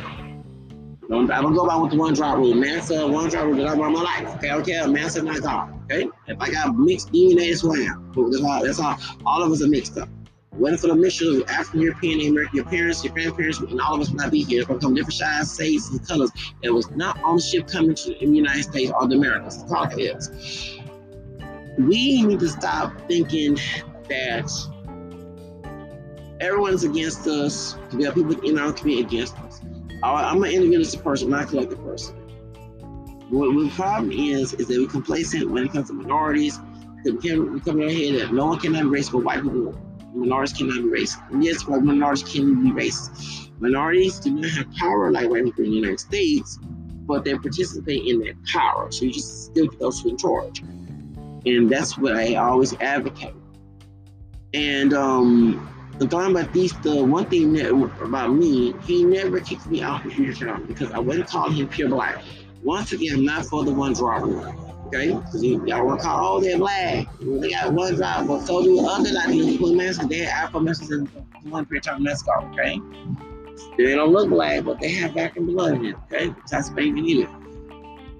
Don't, 1.09 1.31
I 1.31 1.41
don't 1.41 1.55
go 1.55 1.65
by 1.65 1.75
with 1.75 1.91
the 1.91 1.97
one 1.97 2.13
drop 2.13 2.37
rule. 2.37 2.53
Mansa, 2.53 3.07
one 3.07 3.29
drop 3.29 3.45
rule 3.45 3.55
that 3.57 3.67
I 3.67 3.73
run 3.73 3.93
my 3.93 4.01
life. 4.01 4.35
Okay, 4.37 4.51
okay, 4.51 4.85
Mansa, 4.85 5.23
not 5.23 5.41
God. 5.41 5.73
Okay, 5.85 6.07
if 6.27 6.39
I 6.39 6.51
got 6.51 6.77
mixed 6.77 7.11
DNA, 7.11 7.49
it's 7.49 7.61
who 7.61 7.73
I 7.73 7.85
am. 7.85 8.13
That's 8.15 8.43
all. 8.43 8.63
That's 8.63 8.79
all. 8.79 8.97
All 9.25 9.41
of 9.41 9.51
us 9.51 9.63
are 9.63 9.67
mixed 9.67 9.97
up. 9.97 10.07
When 10.51 10.75
for 10.77 10.87
the 10.87 10.95
mixture 10.95 11.29
of 11.29 11.49
African 11.49 11.81
European, 11.81 12.29
American, 12.29 12.57
your 12.57 12.65
parents, 12.65 13.03
your 13.03 13.13
grandparents, 13.13 13.59
and 13.59 13.79
all 13.79 13.95
of 13.95 14.01
us 14.01 14.09
would 14.09 14.17
not 14.17 14.29
be 14.29 14.43
here. 14.43 14.59
It's 14.59 14.67
going 14.67 14.79
to 14.79 14.85
come 14.85 14.93
different 14.93 15.13
shades, 15.13 15.57
shades, 15.57 15.89
and 15.89 16.05
colors. 16.05 16.31
It 16.61 16.69
was 16.69 16.91
not 16.91 17.17
on 17.23 17.37
the 17.37 17.41
ship 17.41 17.67
coming 17.67 17.95
to 17.95 18.09
the 18.09 18.25
United 18.25 18.63
States 18.63 18.91
or 18.93 19.07
the 19.07 19.15
Americas. 19.15 19.57
That's 19.59 19.71
all 19.71 19.85
it 19.85 19.99
is. 19.99 20.77
We 21.77 22.23
need 22.23 22.39
to 22.41 22.49
stop 22.49 22.91
thinking 23.07 23.57
that 24.09 24.49
Everyone's 26.41 26.85
against 26.85 27.27
us. 27.27 27.75
We 27.91 28.05
have 28.05 28.15
people 28.15 28.39
in 28.45 28.57
our 28.57 28.71
community 28.71 29.05
against 29.05 29.37
us. 29.39 29.59
I'm 30.01 30.41
an 30.41 30.51
individual 30.51 31.03
person, 31.03 31.29
not 31.29 31.43
a 31.43 31.45
collective 31.47 31.83
person. 31.83 32.15
What, 33.29 33.53
the 33.53 33.69
problem 33.75 34.13
is, 34.13 34.53
is 34.53 34.67
that 34.67 34.77
we're 34.77 34.87
complacent 34.87 35.51
when 35.51 35.65
it 35.65 35.73
comes 35.73 35.87
to 35.89 35.93
minorities. 35.93 36.57
We 37.03 37.11
come 37.21 37.81
in 37.81 37.83
our 37.83 37.89
head 37.89 38.21
that 38.21 38.33
no 38.33 38.45
one 38.45 38.59
can 38.59 38.71
be 38.71 38.79
racist, 38.79 39.11
but 39.11 39.25
white 39.25 39.43
people, 39.43 39.77
minorities 40.13 40.57
cannot 40.57 40.75
be 40.75 41.01
racist. 41.01 41.43
Yes, 41.43 41.67
white 41.67 41.81
minorities 41.81 42.23
can 42.23 42.63
be 42.63 42.71
racist. 42.71 43.51
Minorities 43.59 44.21
do 44.21 44.31
not 44.31 44.49
have 44.51 44.73
power 44.75 45.11
like 45.11 45.29
white 45.29 45.43
people 45.43 45.65
in 45.65 45.71
the 45.71 45.75
United 45.75 45.99
States, 45.99 46.57
but 47.05 47.25
they 47.25 47.37
participate 47.37 48.05
in 48.05 48.21
that 48.21 48.41
power. 48.45 48.89
So 48.93 49.03
you 49.03 49.11
just 49.11 49.47
still 49.47 49.67
get 49.67 49.79
those 49.79 50.05
in 50.05 50.17
charge. 50.17 50.61
And 51.45 51.69
that's 51.69 51.97
what 51.97 52.15
I 52.15 52.35
always 52.35 52.73
advocate. 52.75 53.33
And 54.53 54.93
um, 54.93 55.69
the 55.99 56.07
Don 56.07 56.33
Batista, 56.33 57.03
one 57.03 57.25
thing 57.25 57.53
that, 57.53 57.71
about 58.01 58.33
me, 58.33 58.73
he 58.83 59.03
never 59.03 59.39
kicked 59.39 59.67
me 59.67 59.81
out 59.81 60.05
of 60.05 60.13
Future 60.13 60.33
Channel 60.33 60.65
because 60.65 60.91
I 60.91 60.99
wouldn't 60.99 61.27
call 61.27 61.49
him 61.49 61.67
pure 61.67 61.89
black. 61.89 62.23
Once 62.63 62.91
again, 62.91 63.17
I'm 63.17 63.25
not 63.25 63.45
for 63.45 63.63
the 63.63 63.71
one 63.71 63.93
driver. 63.93 64.55
Okay? 64.87 65.13
Because 65.13 65.43
y'all 65.43 65.85
want 65.85 65.99
to 65.99 66.05
call 66.05 66.25
all 66.25 66.41
that 66.41 66.57
black. 66.57 67.07
They 67.19 67.51
got 67.51 67.73
one 67.73 67.95
driver, 67.95 68.27
but 68.27 68.45
so 68.45 68.63
do 68.63 68.85
other 68.87 69.09
Latinos 69.09 69.59
put 69.59 69.75
masks. 69.75 70.05
They 70.07 70.19
have 70.19 70.47
Afro 70.47 70.61
masks 70.61 70.89
and 70.89 71.07
one 71.43 71.65
picture 71.65 71.91
on 71.91 72.03
mask 72.03 72.25
okay? 72.53 72.79
They 73.77 73.95
don't 73.95 74.11
look 74.11 74.29
black, 74.29 74.65
but 74.65 74.79
they 74.79 74.91
have 74.93 75.15
African 75.15 75.45
blood 75.45 75.75
in 75.75 75.85
it, 75.85 75.95
okay? 76.11 76.33
That's 76.49 76.69
baby 76.69 77.01
needed. 77.01 77.29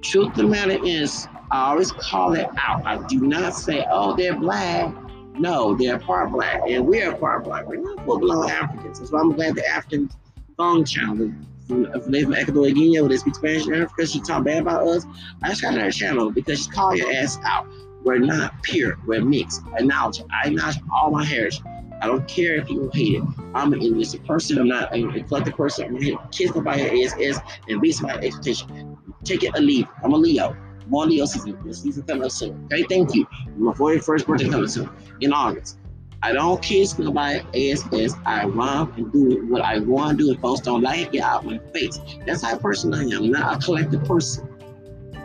Truth 0.01 0.29
of 0.29 0.35
the 0.35 0.43
matter 0.43 0.77
is, 0.85 1.27
I 1.51 1.71
always 1.71 1.91
call 1.91 2.33
it 2.33 2.47
out. 2.57 2.85
I 2.85 3.05
do 3.07 3.21
not 3.21 3.55
say, 3.55 3.85
oh, 3.89 4.15
they're 4.15 4.37
black. 4.37 4.93
No, 5.39 5.73
they're 5.75 5.99
part 5.99 6.31
black, 6.31 6.61
and 6.67 6.85
we're 6.87 7.15
part 7.15 7.45
black. 7.45 7.65
We're 7.65 7.77
not 7.77 8.05
full 8.05 8.19
blown 8.19 8.49
Africans. 8.49 8.99
That's 8.99 9.11
why 9.11 9.21
I'm 9.21 9.33
glad 9.33 9.55
the 9.55 9.67
African 9.67 10.11
Song 10.57 10.83
Channel 10.83 11.31
from, 11.69 12.01
from 12.01 12.33
Ecuador 12.33 12.69
Guinea, 12.71 13.07
they 13.07 13.17
speak 13.17 13.35
Spanish 13.35 13.67
in 13.67 13.75
Africa, 13.75 14.07
she 14.07 14.19
talk 14.19 14.43
bad 14.43 14.63
about 14.63 14.85
us. 14.87 15.05
I 15.43 15.49
just 15.49 15.61
got 15.61 15.75
her 15.75 15.91
channel 15.91 16.31
because 16.31 16.63
she 16.63 16.71
called 16.71 16.97
your 16.97 17.11
ass 17.13 17.37
out. 17.45 17.67
We're 18.03 18.17
not 18.17 18.61
pure, 18.63 18.97
we're 19.05 19.23
mixed. 19.23 19.61
Acknowledge 19.77 20.21
I 20.31 20.47
acknowledge 20.47 20.77
all 20.91 21.11
my 21.11 21.23
heritage. 21.23 21.61
I 22.01 22.07
don't 22.07 22.27
care 22.27 22.55
if 22.55 22.67
people 22.67 22.89
hate 22.91 23.17
it. 23.17 23.23
I'm 23.53 23.73
an 23.73 23.81
English 23.81 24.15
person. 24.25 24.57
I'm 24.57 24.67
not 24.67 24.93
a 24.95 25.23
collective 25.23 25.55
person. 25.55 25.85
I'm 25.85 26.01
here 26.01 26.15
to 26.15 26.27
kiss 26.31 26.55
nobody 26.55 27.03
ass 27.03 27.39
and 27.67 27.81
be 27.81 27.93
my 28.01 28.13
expectation. 28.15 28.97
Take 29.25 29.43
it 29.43 29.55
or 29.55 29.61
leave. 29.61 29.85
I'm 30.03 30.13
a 30.13 30.17
Leo. 30.17 30.55
Up 30.91 32.31
soon. 32.31 32.65
Okay, 32.65 32.83
thank 32.83 33.15
you. 33.15 33.27
My 33.57 33.73
41st 33.73 34.25
birthday 34.25 34.49
coming 34.49 34.67
soon 34.67 34.89
in 35.21 35.33
August. 35.33 35.77
I 36.21 36.33
don't 36.33 36.61
kiss 36.61 36.99
nobody 36.99 37.71
ass 37.71 37.81
as 37.93 38.15
I 38.25 38.45
want 38.45 38.97
and 38.97 39.11
do 39.11 39.45
what 39.47 39.61
I 39.61 39.79
want 39.79 40.17
to 40.17 40.25
do. 40.25 40.33
If 40.33 40.41
folks 40.41 40.61
don't 40.61 40.81
like 40.81 41.13
it, 41.15 41.21
out 41.21 41.45
my 41.45 41.59
face. 41.73 41.99
That's 42.25 42.41
how 42.43 42.57
person 42.57 42.93
I 42.93 43.03
am, 43.03 43.31
not 43.31 43.57
a 43.61 43.65
collective 43.65 44.03
person. 44.03 44.49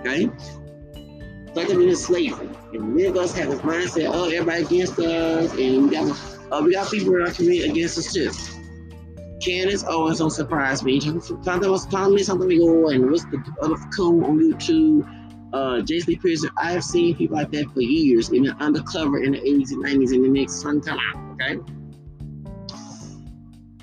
Okay? 0.00 0.30
Collective 1.52 1.80
is 1.80 2.04
slavery. 2.04 2.48
And 2.72 3.16
us 3.16 3.36
have 3.36 3.50
this 3.50 3.60
mindset, 3.60 4.10
oh, 4.12 4.24
everybody 4.26 4.62
against 4.62 4.98
us, 5.00 5.52
and 5.52 5.84
we 5.84 5.90
got 5.90 6.16
uh, 6.52 6.62
we 6.62 6.72
got 6.72 6.90
people 6.90 7.16
in 7.16 7.22
our 7.22 7.32
community 7.32 7.68
against 7.68 7.98
us 7.98 8.12
too. 8.12 8.30
Candace 9.40 9.82
always 9.82 10.18
don't 10.18 10.30
surprise 10.30 10.84
me. 10.84 11.00
Something 11.00 11.70
was 11.70 11.86
telling 11.86 12.14
me 12.14 12.22
something 12.22 12.46
we 12.46 12.58
go 12.58 12.88
and 12.88 13.10
what's 13.10 13.24
the 13.24 13.42
other 13.60 13.76
cool 13.96 14.24
on 14.24 14.38
YouTube 14.38 15.23
uh, 15.54 15.80
Jason 15.80 16.16
Pearson, 16.16 16.50
I 16.56 16.72
have 16.72 16.82
seen 16.82 17.14
people 17.16 17.36
like 17.36 17.52
that 17.52 17.70
for 17.72 17.80
years, 17.80 18.32
even 18.34 18.50
undercover 18.60 19.22
in 19.22 19.32
the 19.32 19.38
80s 19.38 19.70
and 19.70 19.84
90s, 19.84 20.12
and 20.12 20.26
it 20.26 20.30
makes 20.30 20.60
sun 20.60 20.80
come 20.80 20.98
out, 20.98 21.40
okay? 21.40 21.60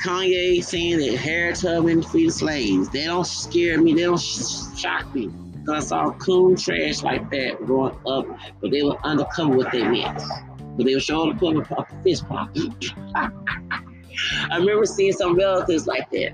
Kanye 0.04 0.62
saying 0.64 0.98
that 1.00 1.18
Harriet 1.18 1.56
Tubman 1.56 2.02
the 2.02 2.30
slaves. 2.30 2.90
They 2.90 3.06
don't 3.06 3.26
scare 3.26 3.82
me, 3.82 3.94
they 3.94 4.02
don't 4.02 4.20
shock 4.20 5.16
me. 5.16 5.28
Because 5.28 5.86
I 5.86 5.88
saw 5.88 6.12
coon 6.14 6.58
trash 6.58 7.04
like 7.04 7.30
that 7.30 7.58
growing 7.66 7.96
up, 8.06 8.26
but 8.60 8.72
they 8.72 8.84
were 8.84 8.98
undercover 9.06 9.56
with 9.56 9.72
their 9.72 9.90
mess. 9.90 10.28
But 10.76 10.86
they 10.86 10.96
were 10.96 11.00
showing 11.00 11.34
the 11.34 11.40
put 11.40 11.56
a 11.56 12.04
fist 12.04 12.28
pump. 12.28 12.58
I 13.16 14.58
remember 14.58 14.86
seeing 14.86 15.14
some 15.14 15.38
relatives 15.38 15.88
like 15.88 16.10
that. 16.10 16.34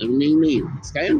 And 0.00 0.22
they 0.22 0.28
knew, 0.28 0.70
okay? 0.96 1.10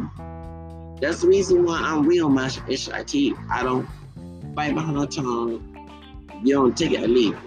That's 1.01 1.23
the 1.23 1.29
reason 1.29 1.65
why 1.65 1.81
I'm 1.83 2.07
real, 2.07 2.29
my 2.29 2.49
shit. 2.49 2.89
I 2.93 3.63
don't 3.63 3.89
behind 4.55 4.97
my 4.97 5.07
tongue. 5.07 5.67
You 6.45 6.55
don't 6.55 6.77
take 6.77 6.93
it 6.93 7.03
or 7.03 7.09
leave. 7.09 7.39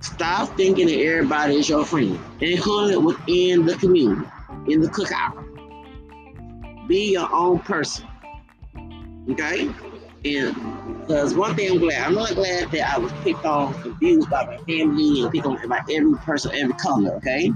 Stop 0.00 0.56
thinking 0.56 0.86
that 0.86 0.98
everybody 0.98 1.56
is 1.56 1.68
your 1.68 1.84
friend. 1.84 2.18
Include 2.40 2.92
it 2.92 3.02
within 3.02 3.66
the 3.66 3.74
community, 3.76 4.28
in 4.68 4.80
the 4.80 4.88
cookout. 4.88 5.38
Be 6.88 7.12
your 7.12 7.32
own 7.32 7.60
person. 7.60 8.06
Okay? 9.30 9.70
And 10.24 10.54
because 11.00 11.34
one 11.34 11.54
thing 11.54 11.70
I'm 11.72 11.78
glad, 11.78 12.02
I'm 12.06 12.14
not 12.14 12.34
glad 12.34 12.70
that 12.70 12.94
I 12.94 12.98
was 12.98 13.12
picked 13.24 13.44
on, 13.44 13.74
abused 13.84 14.30
by 14.30 14.44
my 14.46 14.56
family 14.58 15.22
and 15.22 15.32
picked 15.32 15.46
on 15.46 15.68
by 15.68 15.80
every 15.90 16.14
person, 16.18 16.52
every 16.54 16.74
color, 16.74 17.14
okay? 17.16 17.52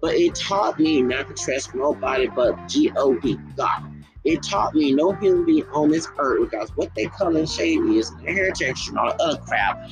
But 0.00 0.14
it 0.14 0.34
taught 0.34 0.78
me 0.78 1.02
not 1.02 1.28
to 1.28 1.34
trust 1.34 1.74
nobody 1.74 2.28
but 2.28 2.68
G-O-D, 2.68 3.38
God. 3.56 3.97
It 4.24 4.42
taught 4.42 4.74
me 4.74 4.92
no 4.92 5.12
human 5.12 5.44
being 5.44 5.64
on 5.72 5.90
this 5.90 6.08
earth, 6.18 6.40
regardless 6.40 6.76
what 6.76 6.94
they 6.94 7.06
color 7.06 7.38
and 7.38 7.48
shade 7.48 7.80
is, 7.80 8.12
hair 8.26 8.50
texture, 8.50 8.90
and 8.90 8.98
all 8.98 9.16
the 9.16 9.22
other 9.22 9.40
crap, 9.42 9.88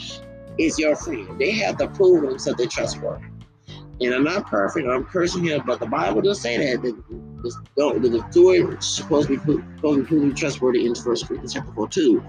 is 0.59 0.79
your 0.79 0.97
friend. 0.97 1.39
They 1.39 1.53
have 1.53 1.79
to 1.79 1.89
prove 1.89 2.23
themselves 2.23 2.59
they're 2.59 2.67
trustworthy. 2.67 3.25
And 4.01 4.15
I'm 4.15 4.25
not 4.25 4.47
perfect, 4.47 4.87
I'm 4.87 5.05
cursing 5.05 5.45
here, 5.45 5.63
but 5.65 5.81
the 5.81 5.87
Bible 5.87 6.21
does 6.21 6.41
say 6.41 6.59
that 6.59 6.83
the, 6.83 6.93
the, 7.77 7.99
the, 7.99 8.77
is 8.79 8.85
supposed 8.85 9.29
to 9.29 9.39
be 9.39 9.63
supposed 9.79 9.99
to 9.99 10.05
be 10.05 10.07
proven 10.07 10.35
trustworthy 10.35 10.85
in 10.85 10.95
First 10.95 11.29
Corinthians 11.29 11.55
chapter 11.55 11.73
4 11.73 11.89
2. 11.89 12.23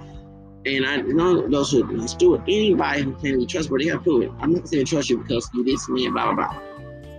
And 0.66 0.86
I 0.86 0.98
know 0.98 1.48
those 1.48 1.72
who 1.72 2.08
steward 2.08 2.42
anybody 2.48 3.04
who 3.04 3.14
can 3.16 3.40
be 3.40 3.46
trustworthy, 3.46 3.88
have 3.88 4.04
to 4.06 4.22
it. 4.22 4.32
I'm 4.40 4.54
not 4.54 4.68
saying 4.68 4.86
trust 4.86 5.10
you 5.10 5.18
because 5.18 5.50
you 5.54 5.64
did 5.64 5.78
something, 5.80 6.12
blah, 6.14 6.34
blah, 6.34 6.48
blah. 6.48 6.77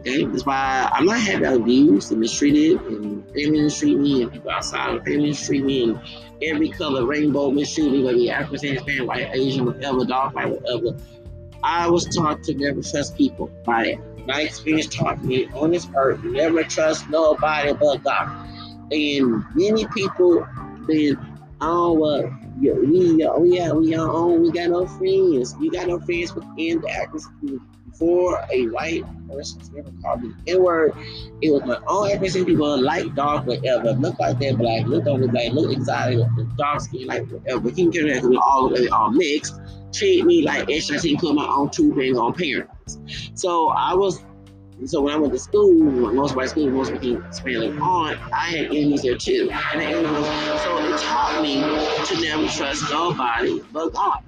Okay, 0.08 0.24
that's 0.24 0.46
why 0.46 0.88
I'm 0.92 1.04
not 1.04 1.20
happy 1.20 1.44
I 1.44 1.50
was 1.50 1.58
abused 1.58 2.12
and 2.12 2.20
mistreated, 2.20 2.80
and 2.80 3.22
family 3.26 3.62
mistreat 3.62 3.98
me, 3.98 4.22
and 4.22 4.32
people 4.32 4.50
outside 4.50 4.94
of 4.94 5.04
the 5.04 5.10
family 5.10 5.28
mistreat 5.28 5.64
me, 5.64 5.84
and 5.84 6.00
every 6.42 6.70
color 6.70 7.04
rainbow 7.04 7.50
mistreat 7.50 7.92
me, 7.92 8.02
whether 8.02 8.16
you're 8.16 8.34
African, 8.34 8.74
Hispanic, 8.74 9.06
white, 9.06 9.28
Asian, 9.34 9.66
whatever, 9.66 9.98
white, 9.98 10.48
whatever. 10.48 10.96
I 11.62 11.90
was 11.90 12.06
taught 12.06 12.42
to 12.44 12.54
never 12.54 12.80
trust 12.82 13.18
people. 13.18 13.50
My 13.66 13.98
my 14.24 14.42
experience 14.42 14.86
taught 14.86 15.22
me 15.22 15.46
on 15.48 15.72
this 15.72 15.86
earth, 15.94 16.22
never 16.24 16.62
trust 16.62 17.08
nobody 17.10 17.74
but 17.74 18.02
God. 18.02 18.48
And 18.90 19.44
many 19.54 19.86
people 19.88 20.46
been, 20.86 21.18
oh, 21.60 22.30
yeah, 22.60 22.72
we, 22.72 22.86
we, 22.86 23.24
yeah, 23.24 23.72
we 23.72 23.94
our 23.94 24.10
own, 24.10 24.42
we 24.42 24.52
got 24.52 24.70
no 24.70 24.86
friends. 24.86 25.54
We 25.56 25.68
got 25.68 25.88
no 25.88 25.98
friends 26.00 26.34
within 26.34 26.80
the 26.80 26.90
African 26.90 27.20
community 27.40 27.77
for 27.96 28.44
a 28.52 28.66
white 28.68 29.04
person 29.28 29.60
ever 29.78 29.90
call 30.02 30.16
me 30.18 30.32
N 30.46 30.62
word, 30.62 30.92
it 31.42 31.50
was 31.50 31.62
my 31.64 31.78
own 31.86 32.10
ethnicity 32.10 32.46
people, 32.46 32.80
like 32.80 33.14
dark, 33.14 33.46
whatever, 33.46 33.92
look 33.92 34.18
like 34.18 34.38
they're 34.38 34.56
black, 34.56 34.86
look 34.86 35.06
on 35.06 35.20
the 35.20 35.28
black, 35.28 35.52
look 35.52 35.72
exotic, 35.72 36.20
dark 36.56 36.80
skin, 36.80 37.06
like 37.06 37.28
whatever. 37.28 37.70
King 37.70 37.92
Kennedy 37.92 38.26
we 38.26 38.36
all 38.36 38.68
the 38.68 38.74
way 38.74 38.88
all 38.88 39.10
mixed, 39.10 39.60
treat 39.92 40.24
me 40.24 40.42
like 40.42 40.70
extra 40.70 40.98
put 41.18 41.34
my 41.34 41.46
own 41.46 41.70
two 41.70 41.94
things 41.94 42.18
on 42.18 42.34
parents. 42.34 42.98
So 43.34 43.68
I 43.68 43.94
was 43.94 44.24
so 44.86 45.00
when 45.00 45.12
I 45.12 45.18
went 45.18 45.32
to 45.32 45.38
school, 45.40 45.74
most 46.12 46.36
white 46.36 46.50
school, 46.50 46.70
most 46.70 46.92
became 46.92 47.24
Spanish 47.32 47.76
on, 47.80 48.14
I 48.32 48.50
had 48.50 48.66
enemies 48.66 49.02
there 49.02 49.16
too. 49.16 49.50
And 49.72 49.80
the 49.80 49.86
enemies, 49.86 50.26
so 50.62 50.78
it 50.78 51.00
taught 51.00 51.42
me 51.42 51.60
to 51.60 52.20
never 52.22 52.46
trust 52.46 52.88
nobody 52.90 53.60
but 53.72 53.92
God. 53.92 54.22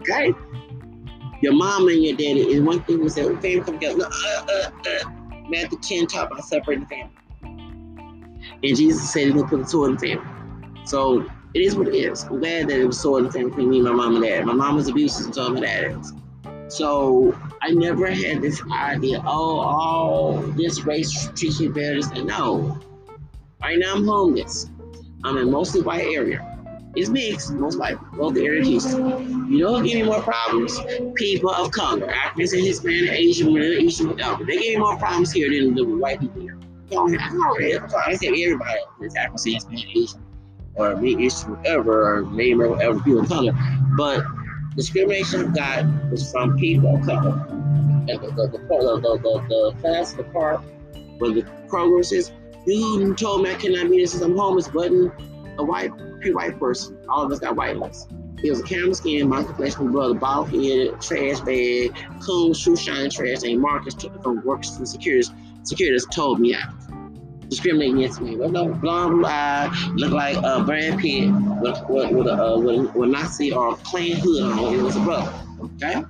Okay? 0.00 0.34
Your 1.42 1.52
mom 1.52 1.88
and 1.88 2.02
your 2.02 2.16
daddy 2.16 2.40
is 2.40 2.60
one 2.62 2.82
thing 2.82 3.00
we 3.00 3.08
say, 3.08 3.22
family 3.22 3.60
come 3.60 3.74
together. 3.74 3.98
No, 3.98 4.04
uh, 4.06 4.46
uh, 4.48 4.70
uh. 4.88 5.10
Matthew 5.48 5.78
10 5.78 6.06
talk 6.06 6.30
about 6.30 6.44
separating 6.44 6.84
the 6.84 6.88
family. 6.88 7.12
And 8.62 8.76
Jesus 8.76 9.12
said 9.12 9.26
he 9.26 9.32
would 9.32 9.48
put 9.48 9.60
a 9.60 9.66
sword 9.66 9.90
in 9.90 9.96
the 9.96 10.00
family. 10.00 10.84
So 10.84 11.28
it 11.54 11.60
is 11.60 11.76
what 11.76 11.88
it 11.88 11.94
is. 11.94 12.24
I'm 12.24 12.40
glad 12.40 12.68
that 12.68 12.80
it 12.80 12.84
was 12.84 13.00
sword 13.00 13.20
in 13.20 13.26
the 13.26 13.32
family 13.32 13.50
between 13.50 13.70
me 13.70 13.76
and 13.78 13.86
my 13.86 13.92
mom 13.92 14.16
and 14.16 14.24
dad. 14.24 14.46
My 14.46 14.52
mom 14.52 14.76
was 14.76 14.88
abusive, 14.88 15.26
and 15.26 15.34
so 15.34 15.48
my 15.50 15.60
dad 15.60 16.00
is. 16.00 16.12
So 16.68 17.38
I 17.62 17.70
never 17.70 18.10
had 18.10 18.42
this 18.42 18.60
idea, 18.72 19.22
oh, 19.24 19.60
oh, 19.60 20.52
this 20.56 20.84
race 20.84 21.28
treats 21.36 21.60
you 21.60 21.72
better. 21.72 22.00
No. 22.24 22.78
Right 23.62 23.78
now 23.78 23.94
I'm 23.94 24.04
homeless. 24.04 24.68
I'm 25.24 25.36
in 25.38 25.50
mostly 25.50 25.82
white 25.82 26.06
area. 26.06 26.45
It's 26.96 27.10
mixed, 27.10 27.52
most 27.52 27.76
likely. 27.76 28.06
Both 28.16 28.36
Houston. 28.36 29.52
You 29.52 29.58
know 29.58 29.76
who 29.76 29.84
give 29.84 29.94
me 29.96 30.02
more 30.04 30.22
problems? 30.22 30.80
People 31.14 31.50
of 31.50 31.70
color. 31.70 32.10
Africans 32.10 32.54
and 32.54 32.64
Hispanic, 32.64 33.10
Asian, 33.10 33.52
whatever, 33.52 33.74
Asian, 33.74 34.08
whatever. 34.08 34.44
They 34.44 34.54
give 34.54 34.74
me 34.74 34.76
more 34.78 34.96
problems 34.96 35.30
here 35.30 35.50
than 35.50 35.74
the 35.74 35.84
white 35.84 36.20
people 36.20 36.40
here. 36.40 36.58
So, 36.90 37.06
I 37.98 38.14
say 38.14 38.28
everybody 38.28 38.80
is 39.02 39.14
African, 39.14 39.52
Hispanic, 39.52 39.94
Asian, 39.94 40.22
or 40.76 40.96
me, 40.96 41.26
Asian, 41.26 41.50
whatever, 41.50 42.16
or 42.16 42.30
name 42.30 42.62
or 42.62 42.70
whatever, 42.70 42.98
people 43.00 43.20
of 43.20 43.28
color. 43.28 43.52
But 43.98 44.24
discrimination 44.74 45.40
I've 45.40 45.54
got 45.54 46.10
was 46.10 46.32
from 46.32 46.56
people 46.56 46.96
of 46.96 47.04
color. 47.04 47.46
at 48.08 48.22
the 48.22 48.28
the 48.28 48.46
the 48.46 48.58
the, 48.58 49.18
the, 49.22 49.74
the, 49.82 50.14
the 50.16 50.24
park 50.32 50.62
where 51.18 51.30
the 51.30 51.42
Kroger 51.68 52.02
says, 52.02 52.32
you 52.66 53.14
told 53.14 53.42
me 53.42 53.50
I 53.50 53.54
cannot 53.54 53.90
be 53.90 54.00
this 54.00 54.18
I'm 54.20 54.36
homeless, 54.36 54.68
button 54.68 55.12
a 55.58 55.64
white 55.64 55.96
pre-white 56.20 56.58
person. 56.58 56.98
All 57.08 57.24
of 57.24 57.32
us 57.32 57.38
got 57.38 57.56
white 57.56 57.76
lips. 57.76 58.06
He 58.40 58.50
was 58.50 58.60
a 58.60 58.62
camera 58.64 58.94
skin, 58.94 59.28
Michael 59.28 59.54
Fleshman 59.54 59.92
brother, 59.92 60.14
bald 60.14 60.50
headed, 60.50 61.00
trash 61.00 61.40
bag, 61.40 61.96
cool 62.20 62.52
shoe 62.52 62.76
shine 62.76 63.10
trash, 63.10 63.42
and 63.44 63.60
Marcus 63.60 63.94
from 64.22 64.44
works 64.44 64.76
from 64.76 64.86
securities. 64.86 65.30
Securities 65.62 66.06
told 66.12 66.40
me 66.40 66.54
out. 66.54 66.74
Discriminating 67.48 67.98
against 67.98 68.20
me. 68.20 68.36
But 68.36 68.50
no, 68.50 68.68
blonde, 68.68 69.12
blue 69.12 69.26
eye, 69.26 69.90
look 69.94 70.12
like 70.12 70.36
uh, 70.36 70.64
Brad 70.64 70.98
Pitt 70.98 71.30
with, 71.60 71.80
with, 71.88 72.10
with, 72.10 72.26
a, 72.26 72.32
uh, 72.32 72.58
with, 72.58 72.94
with 72.94 73.10
Nazi 73.10 73.52
or 73.52 73.72
a 73.72 73.76
clan 73.76 74.16
hood 74.16 74.42
on. 74.42 74.74
It 74.74 74.82
was 74.82 74.96
a 74.96 75.00
brother. 75.00 75.32
Okay? 75.62 76.04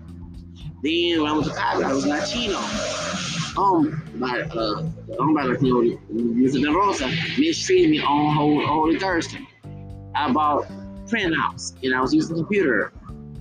Then 0.82 1.22
when 1.22 1.30
I 1.30 1.32
was 1.32 1.48
a 1.48 1.54
college, 1.54 1.86
I 1.86 1.92
was 1.92 2.06
Latino. 2.06 2.58
Um, 3.56 4.02
by 4.16 4.42
uh, 4.42 4.82
owned 5.18 5.34
by 5.34 5.44
Latino, 5.44 5.80
Mr. 6.12 6.62
De 6.62 6.70
Rosa 6.70 7.08
mistreated 7.38 7.90
me 7.90 8.00
on 8.00 8.34
Holy, 8.34 8.66
Holy 8.66 8.98
Thursday. 8.98 9.46
I 10.14 10.30
bought 10.30 10.66
printouts 11.06 11.82
and 11.82 11.94
I 11.94 12.00
was 12.00 12.12
using 12.12 12.36
the 12.36 12.42
computer. 12.42 12.92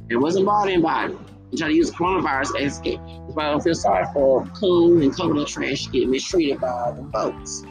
It 0.09 0.15
wasn't 0.15 0.45
bought 0.45 0.69
anybody. 0.69 1.13
I'm 1.13 1.57
trying 1.57 1.71
to 1.71 1.75
use 1.75 1.91
coronavirus 1.91 2.61
as 2.61 2.73
escape. 2.73 2.99
That's 2.99 3.35
why 3.35 3.47
I 3.47 3.51
don't 3.51 3.61
feel 3.61 3.75
sorry 3.75 4.05
for 4.13 4.45
coon 4.47 5.01
and 5.01 5.13
coconut 5.13 5.47
trash 5.47 5.87
getting 5.87 6.11
mistreated 6.11 6.61
by 6.61 6.93
the 6.95 7.09
folks. 7.11 7.63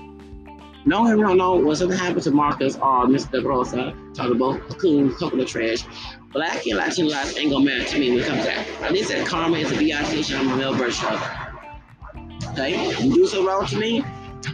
No, 0.86 1.02
we 1.02 1.22
don't 1.22 1.38
know 1.38 1.54
what 1.54 1.78
something 1.78 1.96
happened 1.96 2.24
to 2.24 2.30
Marcus 2.30 2.76
or 2.76 3.06
Mr. 3.06 3.30
De 3.30 3.40
Rosa, 3.40 3.96
talking 4.12 4.36
about 4.36 4.60
coon, 4.78 5.14
coconut 5.14 5.48
trash. 5.48 5.82
Black 6.32 6.66
and 6.66 6.76
Latino 6.76 7.08
lives 7.08 7.38
ain't 7.38 7.50
gonna 7.50 7.64
matter 7.64 7.84
to 7.84 7.98
me 7.98 8.10
when 8.10 8.20
it 8.20 8.26
comes 8.26 8.40
to 8.40 8.48
that. 8.48 8.66
I 8.82 8.92
did 8.92 9.06
say 9.06 9.24
karma 9.24 9.56
is 9.56 9.72
a 9.72 9.76
VIT, 9.76 10.30
I'm 10.34 10.60
a 10.60 10.76
birth 10.76 10.94
Okay? 12.54 13.02
You 13.02 13.14
do 13.14 13.26
something 13.26 13.46
wrong 13.46 13.66
to 13.66 13.78
me, 13.78 14.04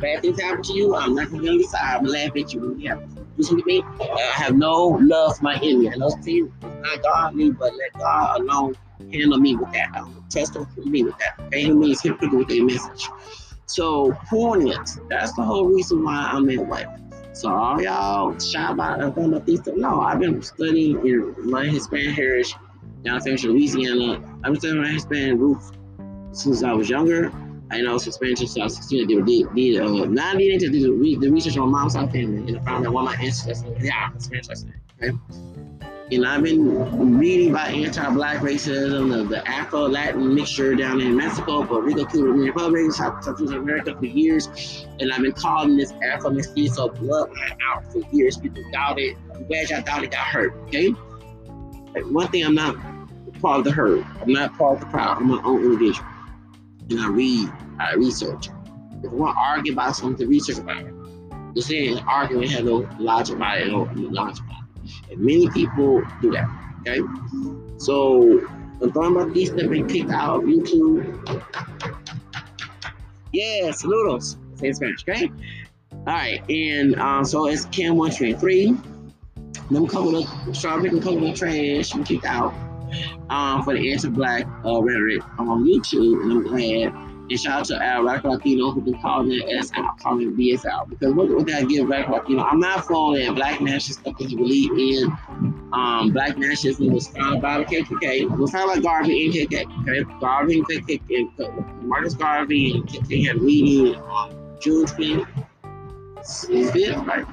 bad 0.00 0.22
things 0.22 0.40
happen 0.40 0.62
to 0.62 0.72
you, 0.72 0.96
I'm 0.96 1.14
not 1.14 1.30
gonna 1.30 1.42
be 1.42 1.62
side. 1.64 1.96
I'm 1.96 2.04
gonna 2.04 2.18
laugh 2.18 2.36
at 2.36 2.52
you 2.54 2.60
when 2.60 2.80
you 2.80 2.88
happen. 2.88 3.26
You 3.36 3.44
see 3.44 3.62
me? 3.66 3.82
I 4.00 4.32
have 4.34 4.56
no 4.56 4.98
love 5.00 5.36
for 5.36 5.44
my 5.44 5.56
enemy. 5.56 5.90
I 5.90 5.96
know 5.96 6.10
people 6.24 6.50
not 6.62 7.02
godly, 7.02 7.50
but 7.50 7.74
let 7.76 7.92
God 7.98 8.40
alone 8.40 8.74
handle 9.12 9.38
me 9.38 9.56
with 9.56 9.72
that. 9.72 9.94
Um, 9.96 10.24
trust 10.30 10.56
me 10.76 11.04
with 11.04 11.18
that. 11.18 11.38
Okay? 11.46 11.64
He 11.64 11.72
means 11.72 12.02
with 12.02 12.48
their 12.48 12.64
message. 12.64 13.08
So 13.66 14.12
poignant. 14.28 14.98
That's 15.08 15.32
the 15.34 15.42
whole 15.42 15.66
reason 15.66 16.04
why 16.04 16.30
I'm 16.32 16.46
that 16.46 16.66
way. 16.66 16.86
So 17.32 17.50
all 17.50 17.80
y'all 17.80 18.38
shy 18.38 18.70
about 18.70 19.00
uh, 19.00 19.10
going 19.10 19.34
up 19.34 19.46
No, 19.76 20.00
I've 20.00 20.18
been 20.18 20.42
studying 20.42 21.06
in 21.06 21.50
my 21.50 21.66
Hispanic 21.66 22.14
heritage 22.14 22.56
down 23.04 23.20
in 23.26 23.36
Louisiana. 23.36 24.20
I've 24.42 24.52
been 24.52 24.56
studying 24.56 24.82
my 24.82 24.88
Hispanic 24.88 25.38
roots 25.38 25.70
since 26.32 26.62
I 26.62 26.72
was 26.72 26.90
younger. 26.90 27.32
I 27.70 27.80
know 27.82 27.98
Spanish 27.98 28.38
since 28.38 28.58
I 28.58 28.64
was 28.64 28.76
16. 28.76 29.04
I 29.04 29.06
did, 29.06 29.54
did 29.54 29.80
uh, 29.80 30.32
needing 30.34 30.58
to 30.58 30.68
do 30.70 30.98
the, 30.98 31.16
the 31.16 31.30
research 31.30 31.56
on 31.56 31.70
my 31.70 31.80
mom's 31.80 31.92
side 31.92 32.10
family, 32.10 32.38
and 32.48 32.58
I 32.58 32.64
found 32.64 32.86
out 32.86 32.92
one 32.92 33.06
of 33.06 33.14
my 33.14 33.24
ancestors, 33.24 33.62
yeah, 33.80 33.92
accent. 33.94 34.48
Okay. 35.00 35.16
And 36.12 36.26
I've 36.26 36.42
been 36.42 37.18
reading 37.18 37.50
about 37.50 37.68
anti-black 37.68 38.38
racism, 38.38 39.16
the, 39.16 39.22
the 39.22 39.48
Afro-Latin 39.48 40.34
mixture 40.34 40.74
down 40.74 41.00
in 41.00 41.16
Mexico, 41.16 41.64
Puerto 41.64 41.86
Rico, 41.86 42.04
Cuba, 42.04 42.32
Republic, 42.32 42.90
South, 42.90 43.22
South 43.22 43.38
America 43.38 43.96
for 43.96 44.06
years. 44.06 44.86
And 44.98 45.12
I've 45.12 45.22
been 45.22 45.30
calling 45.30 45.76
this 45.76 45.92
Afro-Mestizo 46.02 46.88
bloodline 46.88 47.56
out 47.62 47.92
for 47.92 48.00
years. 48.10 48.36
People 48.36 48.60
doubt 48.72 48.98
it. 48.98 49.16
I'm 49.32 49.46
glad 49.46 49.70
y'all 49.70 50.02
it 50.02 50.10
got 50.10 50.26
hurt, 50.26 50.52
okay? 50.64 50.88
One 50.88 52.26
thing 52.26 52.44
I'm 52.44 52.56
not 52.56 52.74
part 53.40 53.60
of 53.60 53.64
the 53.64 53.70
herd. 53.70 54.04
I'm 54.20 54.32
not 54.32 54.58
part 54.58 54.74
of 54.74 54.80
the 54.80 54.86
crowd. 54.86 55.18
I'm 55.18 55.28
my 55.28 55.40
own 55.44 55.62
individual 55.62 56.08
and 56.90 57.00
I 57.00 57.08
read, 57.08 57.50
I 57.78 57.94
research. 57.94 58.48
If 59.02 59.10
I 59.10 59.14
want 59.14 59.34
to 59.34 59.40
argue 59.40 59.72
about 59.72 59.96
something, 59.96 60.28
research 60.28 60.58
about 60.58 60.84
it. 60.84 60.94
The 61.54 61.62
saying 61.62 61.98
arguing 62.00 62.48
has 62.50 62.64
no 62.64 62.88
logic 62.98 63.36
about 63.36 63.60
it, 63.60 63.68
no 63.68 63.88
logic 63.94 64.44
about 64.44 64.64
it. 64.84 65.12
And 65.12 65.20
many 65.20 65.48
people 65.50 66.02
do 66.20 66.32
that. 66.32 66.48
Okay? 66.80 67.00
So 67.78 68.40
I'm 68.82 68.92
talking 68.92 69.16
about 69.16 69.34
these 69.34 69.52
that 69.52 69.70
been 69.70 69.86
kicked 69.86 70.10
out 70.10 70.36
of 70.36 70.42
YouTube. 70.44 71.44
Yeah, 73.32 73.70
saludos. 73.70 74.36
Say 74.58 74.72
Spanish, 74.72 75.02
okay? 75.08 75.30
Alright, 75.92 76.48
and 76.50 76.96
um, 76.96 77.24
so 77.24 77.46
it's 77.46 77.64
Cam 77.66 77.96
123. 77.96 78.76
Them 79.70 79.86
couple 79.86 80.16
of 80.16 80.56
strawberry 80.56 80.88
and 80.88 81.02
couple 81.02 81.28
of 81.28 81.36
trash 81.36 81.92
been 81.92 82.04
kicked 82.04 82.24
out 82.24 82.52
um, 83.30 83.62
for 83.62 83.74
the 83.74 83.92
anti-black 83.92 84.46
uh, 84.64 84.82
rhetoric 84.82 85.22
on 85.38 85.64
YouTube, 85.64 86.22
and 86.22 86.32
I'm 86.32 86.42
glad. 86.42 87.10
And 87.30 87.38
shout 87.38 87.60
out 87.60 87.64
to 87.66 87.80
Al 87.80 88.02
Black 88.02 88.24
Latino 88.24 88.72
who 88.72 88.80
been 88.80 89.00
calling 89.00 89.30
us 89.56 89.70
out, 89.76 90.00
calling 90.00 90.32
BS 90.32 90.66
out. 90.66 90.90
Because 90.90 91.14
what 91.14 91.28
would 91.28 91.46
that 91.46 91.68
give 91.68 91.86
Black 91.86 92.08
Latino? 92.08 92.42
I'm 92.42 92.58
not 92.58 92.88
that 92.88 93.32
black 93.36 93.60
nationalism 93.60 94.02
because 94.02 94.32
you 94.32 94.36
believe 94.36 94.72
in 94.72 95.16
um, 95.72 96.10
black 96.12 96.36
nationalism 96.36 96.92
was 96.92 97.06
founded 97.06 97.40
by 97.40 97.58
the 97.58 97.64
KKK. 97.64 98.22
It 98.22 98.30
was 98.30 98.50
founded 98.50 98.82
by 98.82 98.90
Garvey 98.90 99.26
and 99.26 99.34
KKK. 99.34 99.82
Okay? 99.82 100.20
Garvey 100.20 100.58
and 100.58 100.68
KKK, 100.68 101.82
Marcus 101.82 102.14
Garvey 102.14 102.74
and 102.74 102.88
KKK 102.88 103.26
had 103.28 103.40
meeting 103.40 103.94
on 103.94 104.58
June 104.60 104.86
20th. 104.86 105.46
Fifth, 106.24 106.96
right? 107.06 107.24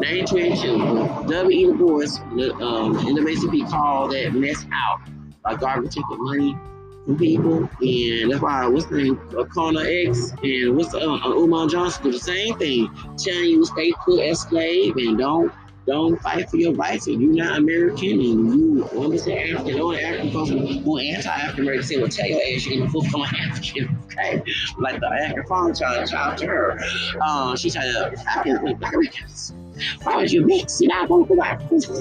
1922. 0.00 1.28
W.E. 1.28 1.64
Du 1.64 1.74
Bois, 1.74 2.20
um, 2.62 2.96
NAACP 2.96 3.68
called 3.70 4.12
that 4.12 4.32
mess 4.34 4.64
out 4.72 5.00
by 5.42 5.54
Garvey 5.54 5.88
taking 5.88 6.24
money 6.24 6.56
from 7.04 7.16
people, 7.16 7.68
and 7.80 8.30
that's 8.30 8.42
why 8.42 8.66
what's 8.66 8.86
the 8.86 8.96
name, 8.96 9.20
Connor 9.52 9.84
X 9.84 10.32
and 10.42 10.76
what's 10.76 10.90
the, 10.92 11.00
uh, 11.00 11.28
Umar 11.28 11.68
Johnson 11.68 12.04
do 12.04 12.12
the 12.12 12.18
same 12.18 12.56
thing, 12.58 12.90
telling 13.16 13.44
you 13.44 13.64
stay 13.64 13.92
put 14.04 14.20
as 14.20 14.40
slave 14.40 14.96
and 14.96 15.18
don't 15.18 15.52
don't 15.86 16.20
fight 16.20 16.50
for 16.50 16.56
your 16.56 16.74
rights. 16.74 17.06
If 17.06 17.20
you're 17.20 17.32
not 17.32 17.58
American 17.58 18.10
and 18.10 18.20
you 18.20 18.88
understand 18.98 19.56
African, 19.56 19.80
or 19.80 19.94
African 19.94 20.32
folks 20.32 20.50
who 20.50 20.98
anti-African 20.98 21.62
American 21.62 21.86
say, 21.86 21.96
well, 21.98 22.08
tell 22.08 22.26
your 22.26 22.40
ass 22.40 22.66
you're 22.66 22.88
full 22.88 23.04
from 23.04 23.22
African, 23.22 23.96
okay? 24.06 24.42
Like 24.78 25.00
the 25.00 25.06
African 25.06 25.46
farm 25.46 25.74
child, 25.74 26.08
child 26.08 26.38
to 26.38 26.46
her. 26.46 26.78
Uh, 27.22 27.56
she 27.56 27.70
said, 27.70 28.14
African, 28.26 28.76
black 28.78 28.94
Americans, 28.94 29.54
why 30.02 30.16
would 30.16 30.32
you 30.32 30.44
mix? 30.44 30.80
You're 30.80 30.88
not 30.88 31.08
going 31.08 31.26
to 31.26 31.40
Africans. 31.40 31.88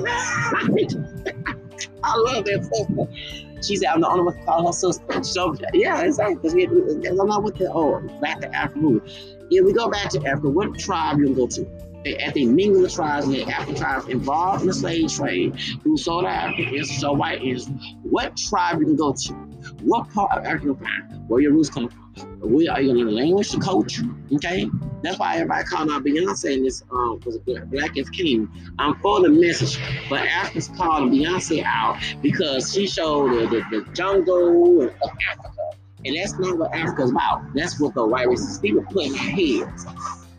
I 2.03 2.15
love 2.17 2.45
that 2.45 2.65
sister. 2.71 3.07
She 3.61 3.75
said, 3.77 3.87
I'm 3.89 4.01
the 4.01 4.07
only 4.07 4.23
one 4.23 4.37
to 4.37 4.45
call 4.45 4.65
her 4.67 4.73
sister. 4.73 5.23
So, 5.23 5.55
yeah, 5.73 6.01
exactly. 6.01 6.65
Because 6.65 7.19
I'm 7.19 7.27
not 7.27 7.43
with 7.43 7.55
the, 7.57 7.71
oh, 7.71 7.99
back 8.21 8.41
to 8.41 8.55
Africa. 8.55 9.01
If 9.49 9.65
we 9.65 9.73
go 9.73 9.89
back 9.89 10.09
to 10.09 10.19
Africa, 10.25 10.49
what 10.49 10.77
tribe 10.77 11.19
you 11.19 11.33
going 11.33 11.49
to 11.49 11.63
go 11.63 11.65
to? 11.65 11.94
At 12.05 12.33
the 12.33 12.45
mingle 12.45 12.87
tribes 12.87 13.25
and 13.25 13.35
the 13.35 13.43
African 13.43 13.75
tribes 13.75 14.07
involved 14.07 14.61
in 14.61 14.67
the 14.67 14.73
slave 14.73 15.11
trade 15.11 15.59
who 15.83 15.97
sold 15.97 16.25
Africans, 16.25 16.97
so 16.99 17.13
white 17.13 17.43
is 17.43 17.67
what 18.03 18.37
tribe 18.37 18.79
you 18.79 18.85
can 18.85 18.95
go 18.95 19.13
to, 19.13 19.33
what 19.81 20.09
part 20.13 20.37
of 20.37 20.45
Africa 20.45 20.75
where 21.27 21.41
your 21.41 21.53
roots 21.53 21.69
come 21.69 21.89
from. 21.89 22.39
We 22.39 22.67
are 22.67 22.79
you 22.79 22.93
gonna 22.93 23.09
language, 23.09 23.51
the 23.51 23.59
culture, 23.59 24.03
okay? 24.33 24.69
That's 25.01 25.17
why 25.17 25.35
everybody 25.35 25.65
calling 25.65 25.91
out 25.91 26.03
Beyonce 26.03 26.53
in 26.53 26.63
this 26.63 26.83
um 26.91 27.19
was 27.25 27.37
Black 27.37 27.97
is 27.97 28.09
King. 28.11 28.47
I'm 28.77 28.95
for 28.99 29.21
the 29.21 29.29
message, 29.29 29.79
but 30.09 30.21
Africa's 30.21 30.69
calling 30.77 31.11
Beyonce 31.11 31.63
out 31.65 31.99
because 32.21 32.73
she 32.73 32.87
showed 32.87 33.31
the, 33.31 33.47
the, 33.47 33.79
the 33.79 33.91
jungle 33.93 34.83
of 34.83 34.91
Africa. 35.29 35.51
And 36.05 36.15
that's 36.15 36.37
not 36.37 36.59
what 36.59 36.73
Africa's 36.75 37.09
about. 37.09 37.41
That's 37.55 37.79
what 37.79 37.95
the 37.95 38.05
white 38.05 38.27
racists 38.27 38.61
people 38.61 38.83
put 38.83 39.15
heads. 39.15 39.85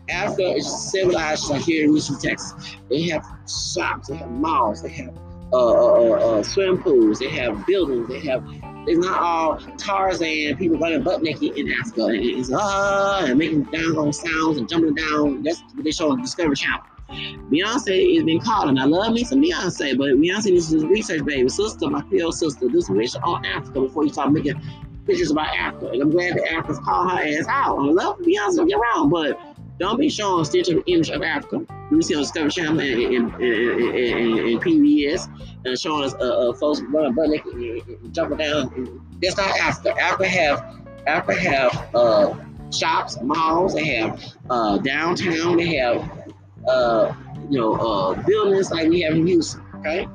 Africa 0.09 0.53
is 0.55 0.91
civilized 0.91 1.49
like 1.49 1.61
here 1.61 1.83
in 1.83 1.91
Houston, 1.91 2.17
Texas. 2.19 2.75
They 2.89 3.03
have 3.09 3.25
shops, 3.47 4.07
they 4.07 4.15
have 4.15 4.31
malls, 4.31 4.81
they 4.81 4.89
have 4.89 5.15
uh, 5.53 5.57
uh, 5.57 6.09
uh, 6.11 6.39
uh 6.39 6.43
swim 6.43 6.81
pools, 6.81 7.19
they 7.19 7.29
have 7.29 7.65
buildings, 7.65 8.07
they 8.07 8.19
have. 8.21 8.43
It's 8.89 9.05
not 9.05 9.21
all 9.21 9.57
Tarzan 9.77 10.55
people 10.57 10.77
running 10.77 11.03
butt 11.03 11.21
naked 11.21 11.57
in 11.57 11.73
Africa. 11.73 12.07
Ah 12.53 13.23
uh, 13.23 13.25
and 13.25 13.37
making 13.37 13.63
down 13.63 14.13
sounds 14.13 14.57
and 14.57 14.69
jumping 14.69 14.95
down. 14.95 15.43
That's 15.43 15.61
what 15.73 15.83
they 15.83 15.91
show 15.91 16.11
on 16.11 16.21
Discovery 16.21 16.55
Channel. 16.55 16.81
Beyonce 17.09 18.15
has 18.15 18.23
been 18.23 18.39
calling. 18.39 18.77
I 18.77 18.85
love 18.85 19.13
me 19.13 19.23
some 19.23 19.41
Beyonce, 19.41 19.97
but 19.97 20.07
Beyonce 20.07 20.51
needs 20.51 20.71
to 20.71 20.87
research, 20.87 21.23
baby. 21.25 21.47
Sister, 21.49 21.89
my 21.89 22.01
Creole 22.01 22.31
sister, 22.31 22.67
do 22.67 22.81
some 22.81 22.97
research 22.97 23.21
on 23.23 23.45
Africa 23.45 23.81
before 23.81 24.03
you 24.03 24.09
start 24.11 24.31
making 24.31 24.61
pictures 25.05 25.31
about 25.31 25.47
Africa. 25.55 25.87
And 25.87 26.01
I'm 26.01 26.11
glad 26.11 26.35
that 26.35 26.51
Africa's 26.51 26.79
called 26.79 27.11
her 27.11 27.17
ass 27.17 27.45
out. 27.47 27.77
I 27.79 27.83
love 27.83 28.19
Beyonce, 28.19 28.57
don't 28.57 28.67
get 28.67 28.77
wrong, 28.77 29.09
but 29.09 29.39
don't 29.79 29.99
be 29.99 30.09
showing 30.09 30.43
stereotypical 30.43 30.83
image 30.87 31.09
of 31.09 31.21
Africa. 31.21 31.65
We 31.91 32.01
see 32.01 32.15
on 32.15 32.21
Discovery 32.21 32.51
Channel 32.51 32.79
and, 32.79 33.01
and, 33.01 33.33
and, 33.35 34.39
and 34.39 34.61
PBS 34.61 35.29
and 35.65 35.79
showing 35.79 36.03
us 36.03 36.13
uh, 36.15 36.49
uh, 36.49 36.53
folks 36.53 36.81
running 36.81 37.13
butt 37.13 37.29
naked 37.29 37.53
and 37.53 38.13
jumping 38.13 38.37
down. 38.37 39.05
That's 39.21 39.37
not 39.37 39.49
Africa. 39.59 39.95
Africa 40.01 40.27
have 40.27 40.77
Africa 41.05 41.39
have 41.39 41.95
uh, 41.95 42.35
shops, 42.71 43.19
malls. 43.21 43.75
They 43.75 43.85
have 43.97 44.23
uh, 44.49 44.77
downtown. 44.79 45.57
They 45.57 45.75
have 45.75 46.33
uh, 46.67 47.13
you 47.49 47.59
know 47.59 47.75
uh, 47.75 48.23
buildings 48.23 48.71
like 48.71 48.89
we 48.89 49.01
have 49.01 49.13
in 49.13 49.27
Houston. 49.27 49.63
Okay, 49.77 50.07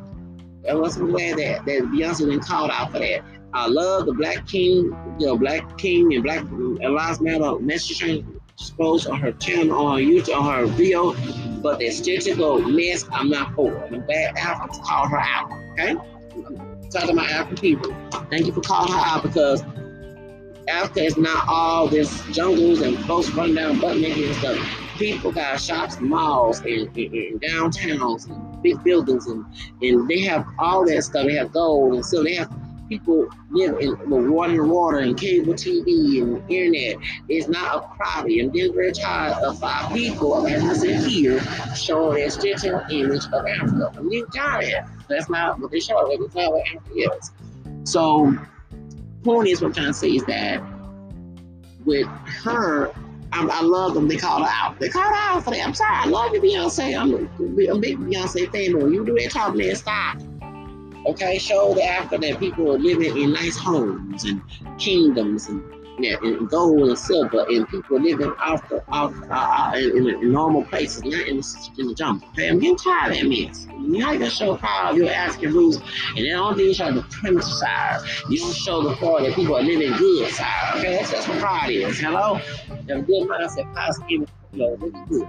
and 0.67 0.79
I'm 0.85 1.11
glad 1.11 1.39
that 1.39 1.65
that 1.65 1.83
Beyonce 1.85 2.27
been 2.29 2.41
called 2.41 2.71
out 2.71 2.93
for 2.93 2.99
that. 2.99 3.23
I 3.55 3.69
love 3.69 4.07
the 4.07 4.15
Black 4.15 4.47
King, 4.47 4.97
you 5.19 5.27
know, 5.27 5.37
Black 5.37 5.77
King 5.77 6.15
and 6.15 6.23
Black 6.23 6.41
and 6.41 6.95
Lives 6.95 7.21
Matter 7.21 7.59
message 7.59 8.03
exposed 8.59 9.07
on 9.09 9.21
her 9.21 9.33
channel, 9.33 9.77
uh, 9.77 9.83
on 9.83 9.99
her 9.99 10.05
YouTube, 10.05 10.37
on 10.37 10.55
her 10.55 10.67
video, 10.67 11.13
but 11.63 11.79
that 11.79 11.93
statistical 11.93 12.61
mess, 12.61 13.05
I'm 13.13 13.29
not 13.29 13.55
for. 13.55 13.77
I'm 13.85 14.05
glad 14.05 14.37
Africans 14.37 14.79
called 14.85 15.11
her 15.11 15.19
out. 15.19 15.53
Okay, 15.73 15.95
talking 16.91 17.11
about 17.11 17.31
African 17.31 17.57
people. 17.57 17.95
Thank 18.31 18.47
you 18.47 18.53
for 18.53 18.61
calling 18.61 18.93
her 18.93 18.99
out 18.99 19.23
because 19.23 19.63
Africa 20.69 21.05
is 21.05 21.17
not 21.17 21.47
all 21.49 21.89
this 21.89 22.25
jungles 22.27 22.81
and 22.83 22.99
folks 23.07 23.31
running 23.31 23.57
down 23.57 23.81
butt 23.81 23.97
naked 23.97 24.25
and 24.25 24.37
stuff. 24.37 24.79
People 24.97 25.33
got 25.33 25.61
shops, 25.61 25.99
malls, 26.01 26.61
and, 26.61 26.97
and, 26.97 27.15
and 27.15 27.41
downtowns, 27.41 28.29
and 28.29 28.63
big 28.63 28.83
buildings, 28.85 29.27
and, 29.27 29.45
and 29.81 30.09
they 30.09 30.21
have 30.21 30.47
all 30.59 30.87
that 30.87 31.03
stuff. 31.03 31.27
They 31.27 31.35
have 31.35 31.53
gold 31.53 31.95
and 31.95 32.07
so 32.07 32.23
they 32.23 32.35
have 32.35 32.51
people 32.93 33.27
live 33.51 33.79
in 33.79 33.91
with 34.11 34.29
water 34.29 34.53
and 34.53 34.71
water 34.71 34.99
and 34.99 35.19
cable 35.19 35.55
TV 35.55 36.21
and 36.21 36.51
internet. 36.51 36.97
It's 37.29 37.49
not 37.49 37.77
a 37.77 37.97
property. 37.97 38.41
I'm 38.41 38.51
getting 38.51 38.75
very 38.75 38.93
tired 38.93 39.43
of 39.43 39.59
five 39.59 39.93
people, 39.93 40.47
as 40.47 40.63
I 40.63 40.73
said 40.75 41.11
here, 41.11 41.41
showing 41.75 42.23
a 42.23 42.31
digital 42.31 42.83
image 42.91 43.25
of 43.33 43.47
Africa. 43.47 43.93
I'm 43.97 44.11
getting 44.11 44.27
tired 44.27 44.65
it. 44.65 44.85
That's 45.09 45.31
not 45.31 45.59
what 45.59 45.71
they 45.71 45.81
show. 45.81 46.15
That's 46.21 46.35
not 46.35 46.53
what 46.53 46.67
Africa 46.67 47.17
is. 47.19 47.31
So 47.85 48.37
point 49.25 49.49
is, 49.49 49.63
what 49.63 49.69
I'm 49.69 49.75
trying 49.75 49.87
to 49.87 49.95
say 49.95 50.11
is 50.11 50.25
that 50.25 50.63
with 51.87 52.07
her, 52.45 52.89
I, 53.33 53.47
I 53.47 53.63
love 53.63 53.95
them. 53.95 54.07
They 54.07 54.17
called 54.19 54.43
her 54.43 54.51
out. 54.51 54.79
They 54.79 54.91
called 54.91 55.07
her 55.07 55.15
out 55.15 55.45
for 55.45 55.51
that. 55.51 55.67
I'm 55.67 55.75
sorry. 55.75 55.97
I 55.97 56.07
love 56.07 56.35
you, 56.35 56.43
Beyonce. 56.43 56.99
I'm 56.99 57.15
a, 57.15 57.73
a 57.73 57.79
big 57.79 57.99
Beyonce 57.99 58.53
fan. 58.53 58.79
When 58.79 58.93
you 58.93 59.07
do 59.07 59.15
that 59.15 59.31
talking, 59.31 59.59
man, 59.59 59.75
stop. 59.77 60.19
Okay, 61.05 61.39
show 61.39 61.75
the 61.75 61.85
Africa 61.85 62.19
that 62.19 62.39
people 62.39 62.73
are 62.73 62.79
living 62.79 63.17
in 63.21 63.33
nice 63.33 63.57
homes 63.57 64.25
and 64.25 64.41
kingdoms 64.79 65.49
and 65.49 65.63
yeah, 65.99 66.17
and 66.23 66.49
gold 66.49 66.89
and 66.89 66.99
silver, 66.99 67.45
and 67.49 67.69
people 67.69 68.01
living 68.01 68.33
off 68.39 68.67
the 68.69 68.83
off 68.89 69.15
uh, 69.31 69.35
uh 69.35 69.73
in, 69.77 70.09
in, 70.09 70.33
normal 70.33 70.65
places, 70.65 71.05
not 71.05 71.27
in 71.27 71.37
the, 71.37 71.71
in 71.79 71.89
the 71.89 71.95
jungle. 71.95 72.27
Okay, 72.31 72.49
I'm 72.49 72.59
getting 72.59 72.77
tired 72.77 73.13
of 73.13 73.19
that 73.19 73.29
mess. 73.29 73.67
You 73.79 74.05
have 74.05 74.19
to 74.19 74.31
show 74.31 74.57
proud 74.57 74.93
of 74.93 74.97
your 74.97 75.11
African 75.11 75.53
roots, 75.53 75.79
and 76.17 76.25
then 76.25 76.37
all 76.37 76.55
these 76.55 76.77
show 76.77 76.93
the 76.93 77.03
primitive 77.03 77.45
side. 77.45 78.01
You 78.29 78.39
don't 78.39 78.55
show 78.55 78.83
the 78.83 78.97
part 78.97 79.23
that 79.25 79.35
people 79.35 79.57
are 79.57 79.63
living 79.63 79.93
good 79.99 80.31
side. 80.31 80.79
Okay, 80.79 80.97
that's, 80.97 81.11
that's 81.11 81.29
what 81.29 81.39
pride 81.41 81.71
is. 81.71 81.99
Hello, 81.99 82.35
have 82.35 82.89
a 82.89 83.03
good 83.03 83.29
mindset, 83.29 83.73
positive, 83.75 84.29
you 84.53 84.59
know, 84.59 84.77
good. 84.77 85.29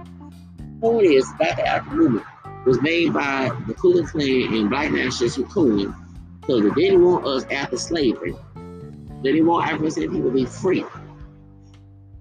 Who 0.80 1.00
is 1.00 1.30
back 1.38 1.56
to 1.56 1.66
African 1.66 1.98
movement 1.98 2.26
was 2.64 2.80
made 2.82 3.12
by 3.12 3.50
the 3.66 3.74
Ku 3.74 3.92
Klux 3.92 4.12
Klan 4.12 4.54
and 4.54 4.70
black 4.70 4.90
nationalists 4.90 5.36
who 5.36 5.44
Coon 5.44 5.94
because 6.40 6.62
they 6.62 6.82
didn't 6.82 7.04
want 7.04 7.26
us 7.26 7.44
after 7.50 7.76
slavery. 7.76 8.34
They 9.22 9.32
didn't 9.32 9.46
want 9.46 9.66
African 9.66 10.12
people 10.12 10.30
to 10.30 10.30
be 10.30 10.44
free. 10.44 10.84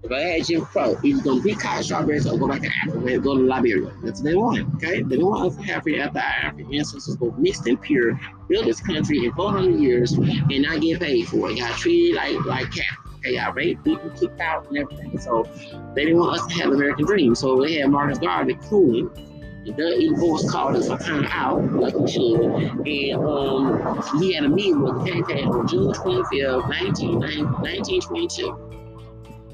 If 0.04 0.12
I 0.12 0.20
had 0.20 0.46
Jim 0.46 0.66
Crow, 0.66 0.96
he 0.96 1.14
was 1.14 1.22
going 1.22 1.38
to 1.38 1.44
be 1.44 1.56
cotton 1.56 1.84
strawberries 1.84 2.28
or 2.28 2.38
go 2.38 2.48
back 2.48 2.62
to 2.62 2.70
Africa, 2.84 3.20
go 3.20 3.38
to 3.38 3.44
Liberia. 3.44 3.90
That's 4.04 4.20
what 4.20 4.30
they 4.30 4.36
wanted, 4.36 4.68
okay? 4.76 5.02
They 5.02 5.16
didn't 5.16 5.26
want 5.26 5.52
us 5.52 5.56
to 5.56 5.64
have 5.64 5.84
free 5.84 6.00
after 6.00 6.20
our 6.20 6.26
African 6.26 6.74
ancestors 6.74 7.16
go 7.16 7.32
mixed 7.38 7.66
and 7.68 7.82
pure, 7.82 8.20
build 8.50 8.66
this 8.66 8.82
country 8.82 9.24
in 9.24 9.32
400 9.32 9.80
years 9.80 10.12
and 10.12 10.62
not 10.62 10.82
get 10.82 11.00
paid 11.00 11.28
for 11.30 11.50
it. 11.50 11.58
Got 11.58 11.78
treated 11.78 12.18
like 12.18 12.46
like 12.46 12.72
cattle. 12.72 13.04
Okay, 13.20 13.36
got 13.36 13.56
raped, 13.56 13.86
beaten, 13.86 14.12
kicked 14.18 14.42
out, 14.42 14.68
and 14.68 14.78
everything. 14.78 15.18
So 15.20 15.48
they 15.96 16.04
didn't 16.04 16.20
want 16.20 16.38
us 16.38 16.48
to 16.48 16.54
have 16.62 16.74
American 16.74 17.06
dream. 17.06 17.34
So 17.34 17.62
they 17.62 17.76
had 17.76 17.90
Marcus 17.90 18.20
Garvey 18.20 18.58
cooling 18.64 19.10
the 19.66 19.98
E 19.98 20.14
called 20.50 20.76
us 20.76 20.90
kind 21.04 21.26
of 21.26 21.32
out 21.32 21.72
like 21.74 21.96
we 21.96 22.08
should. 22.12 22.42
And 22.42 23.24
um, 23.24 24.04
he 24.20 24.34
had 24.34 24.44
a 24.44 24.50
meeting 24.50 24.82
with 24.82 25.06
Kennedy 25.06 25.44
on 25.44 25.66
June 25.68 25.94
25th, 25.94 26.68
1922. 26.68 28.70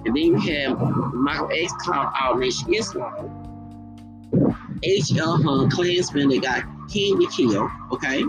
And 0.06 0.15
then 0.15 0.24
you 0.24 0.39
have 0.39 0.80
Michael 1.13 1.50
X 1.52 1.74
called 1.80 2.08
out 2.15 2.39
Nation 2.39 2.74
Islam. 2.74 3.36
H.L. 4.82 5.43
Hunt, 5.43 5.74
Klansman 5.74 6.30
that 6.30 6.41
got 6.41 6.63
To 6.89 7.28
kill, 7.32 7.69
okay? 7.91 8.23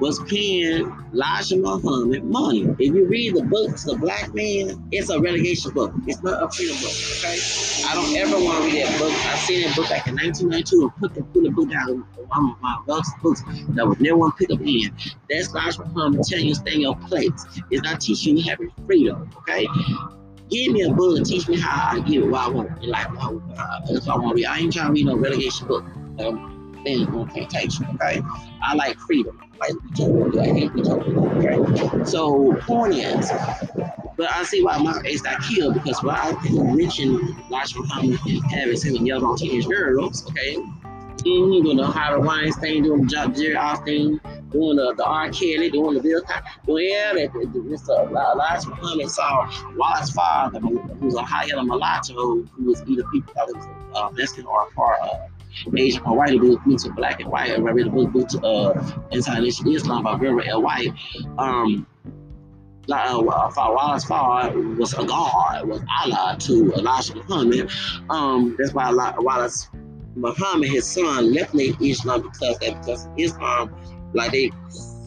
was 0.00 0.18
paying 0.24 0.90
Elijah 1.12 1.56
Muhammad 1.56 2.24
money. 2.24 2.62
If 2.78 2.94
you 2.94 3.06
read 3.06 3.36
the 3.36 3.42
books, 3.42 3.84
The 3.84 3.96
Black 3.96 4.34
Man, 4.34 4.88
it's 4.90 5.10
a 5.10 5.20
relegation 5.20 5.72
book. 5.72 5.92
It's 6.06 6.22
not 6.22 6.42
a 6.42 6.50
freedom 6.50 6.76
book, 6.76 6.92
okay? 7.18 7.38
I 7.86 7.94
don't 7.94 8.16
ever 8.16 8.42
want 8.42 8.64
to 8.64 8.70
read 8.70 8.86
that 8.86 8.98
book. 8.98 9.12
I 9.12 9.36
seen 9.36 9.66
that 9.66 9.76
book 9.76 9.88
back 9.90 10.06
in 10.06 10.16
1992 10.16 10.82
and 10.82 10.96
put 10.96 11.14
the, 11.14 11.22
put 11.22 11.42
the 11.42 11.50
book 11.50 11.70
down 11.70 12.06
on 12.32 12.56
my 12.60 12.78
books, 12.86 13.10
books 13.22 13.42
that 13.70 13.86
was 13.86 14.00
never 14.00 14.16
one 14.16 14.32
pick 14.32 14.50
up 14.50 14.60
in. 14.60 14.90
That's 15.28 15.50
Elijah 15.50 15.84
Muhammad 15.84 16.22
telling 16.24 16.46
you 16.46 16.54
to 16.54 16.60
stay 16.60 16.74
in 16.74 16.80
your 16.80 16.96
place. 16.96 17.30
It's 17.70 17.82
not 17.82 18.00
teaching 18.00 18.38
you 18.38 18.48
having 18.48 18.70
freedom, 18.86 19.30
okay? 19.38 19.66
Give 20.48 20.72
me 20.72 20.82
a 20.82 20.92
book 20.92 21.16
and 21.18 21.26
teach 21.26 21.46
me 21.46 21.60
how 21.60 21.96
I 21.96 22.00
get 22.00 22.26
what 22.26 22.40
I 22.40 22.48
want 22.48 22.82
in 22.82 22.90
life. 22.90 23.08
What 23.10 24.08
I 24.08 24.16
want 24.16 24.30
to 24.30 24.34
read. 24.34 24.46
I 24.46 24.58
ain't 24.58 24.72
trying 24.72 24.88
to 24.88 24.92
read 24.92 25.06
no 25.06 25.16
relegation 25.16 25.68
book. 25.68 25.84
Um, 26.18 26.59
then 26.84 27.06
on 27.08 27.28
plantation, 27.28 27.86
okay? 27.94 28.22
I 28.62 28.74
like 28.74 28.98
freedom. 28.98 29.38
I 29.42 29.68
like. 29.68 29.76
I 30.38 30.52
hate 30.52 30.74
utopia, 30.74 31.18
okay? 31.18 32.04
So, 32.04 32.54
point 32.62 32.94
is, 32.94 33.30
but 34.16 34.30
I 34.30 34.42
see 34.44 34.62
why 34.62 34.78
my 34.78 35.00
X 35.04 35.22
got 35.22 35.42
killed 35.42 35.74
because 35.74 36.02
why 36.02 36.34
people 36.42 36.64
mentioned 36.64 37.36
Elijah 37.48 37.78
Muhammad 37.78 38.18
and 38.26 38.44
having 38.46 38.76
seven 38.76 39.06
young 39.06 39.36
teenage 39.36 39.66
girls, 39.66 40.26
okay? 40.30 40.56
Mm-hmm, 40.56 41.64
doing 41.64 41.76
the 41.76 41.86
Harvey 41.86 42.26
Weinstein, 42.26 42.82
doing 42.82 43.06
the 43.06 43.32
Jerry 43.36 43.54
Austin, 43.54 44.20
doing 44.50 44.76
the, 44.76 44.94
the 44.96 45.04
R. 45.04 45.30
Kelly, 45.30 45.70
doing 45.70 45.94
the 45.94 46.00
Bill 46.00 46.22
Cosby. 46.22 46.48
Well, 46.66 46.80
yeah, 46.80 47.12
that, 47.12 47.32
that, 47.32 47.52
Mr. 47.52 48.10
Elijah 48.10 48.68
Muhammad 48.70 49.10
saw 49.10 49.50
Wallace's 49.76 50.14
father, 50.14 50.60
who 50.60 50.78
was 51.00 51.14
a 51.14 51.22
high-end 51.22 51.68
mulatto, 51.68 52.14
who 52.14 52.64
was 52.64 52.82
either 52.86 53.04
people 53.12 53.34
it 53.36 53.56
was 53.56 53.66
uh, 53.94 54.10
Mexican 54.12 54.46
or 54.46 54.62
a 54.62 54.70
part 54.72 55.00
of 55.02 55.29
Asian 55.76 56.02
or 56.04 56.16
white, 56.16 56.34
it 56.34 56.40
was 56.40 56.84
to 56.84 56.92
black 56.92 57.20
and 57.20 57.30
white. 57.30 57.50
I 57.50 57.56
read 57.58 57.86
the 57.86 57.90
book, 57.90 58.12
book 58.12 58.28
uh, 58.42 58.92
Inside 59.12 59.40
Nation 59.40 59.68
Islam 59.68 60.04
by 60.04 60.14
Vibert 60.14 60.46
L. 60.48 60.62
White. 60.62 60.92
Um, 61.38 61.86
uh, 62.90 63.50
Wallace 63.56 64.04
Fard 64.04 64.76
was 64.76 64.94
a 64.94 65.04
god, 65.04 65.68
was 65.68 65.82
Allah 66.02 66.36
to 66.40 66.72
Elijah 66.74 67.14
Muhammad. 67.16 67.70
Um, 68.08 68.56
that's 68.58 68.74
why 68.74 68.90
Wallace 69.18 69.68
Muhammad, 70.16 70.68
his 70.68 70.86
son, 70.86 71.32
left 71.32 71.54
Islam 71.54 72.22
because 72.22 72.58
that 72.58 72.80
because 72.80 73.08
Islam, 73.16 73.74
like 74.12 74.32
they 74.32 74.50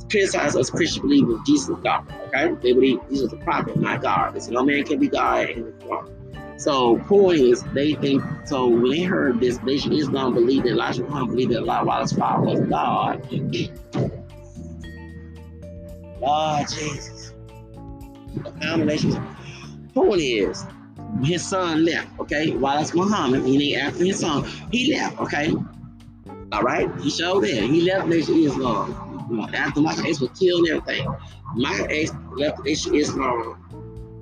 criticize 0.10 0.56
us 0.56 0.69
Christians 0.69 1.01
believe 1.01 1.23
in 1.23 1.39
Jesus 1.45 1.75
God. 1.84 2.08
Okay, 2.27 2.53
they 2.62 2.73
believe 2.73 2.99
Jesus 3.10 3.27
is 3.27 3.34
a 3.34 3.38
prophet, 3.38 3.77
not 3.77 4.01
God. 4.01 4.41
Say 4.41 4.51
no 4.51 4.63
man 4.63 4.84
can 4.84 4.99
be 4.99 5.08
God 5.08 5.49
in 5.49 5.65
the 5.65 5.73
form. 5.86 6.22
So 6.63 6.97
point 6.99 7.41
is, 7.41 7.62
they 7.73 7.93
think 7.95 8.23
so 8.45 8.69
when 8.69 8.89
they 8.91 9.02
heard 9.02 9.41
this, 9.41 9.58
they 9.58 9.73
Nation 9.73 9.91
Islam 9.91 10.34
believe 10.34 10.63
that 10.63 10.69
Elijah 10.69 11.04
Muhammad 11.04 11.32
believed 11.32 11.52
that 11.52 11.65
Wallace's 11.65 12.17
father 12.17 12.45
was 12.45 12.62
God. 12.62 13.21
Lord 16.21 16.67
Jesus. 16.69 17.34
The 18.36 18.52
combination. 18.62 19.36
Point 19.93 20.21
is, 20.21 20.65
his 21.21 21.45
son 21.45 21.84
left, 21.84 22.08
okay? 22.21 22.56
Wallace 22.56 22.93
Muhammad, 22.93 23.43
meaning 23.43 23.76
after 23.76 24.06
his 24.06 24.21
son, 24.21 24.49
he 24.71 24.95
left, 24.95 25.19
okay? 25.19 25.54
All 26.54 26.63
right, 26.63 26.89
he 27.02 27.10
showed 27.10 27.43
that. 27.43 27.49
He 27.49 27.82
left 27.82 28.08
Nation 28.08 28.36
Islam. 28.36 29.52
After 29.54 29.82
my 29.82 29.91
X 30.08 30.21
was 30.21 30.30
killed 30.39 30.65
and 30.69 30.82
everything, 30.82 31.13
My 31.56 31.86
X 31.89 32.13
left 32.38 32.63
Nation 32.63 32.95
Islam 32.95 33.60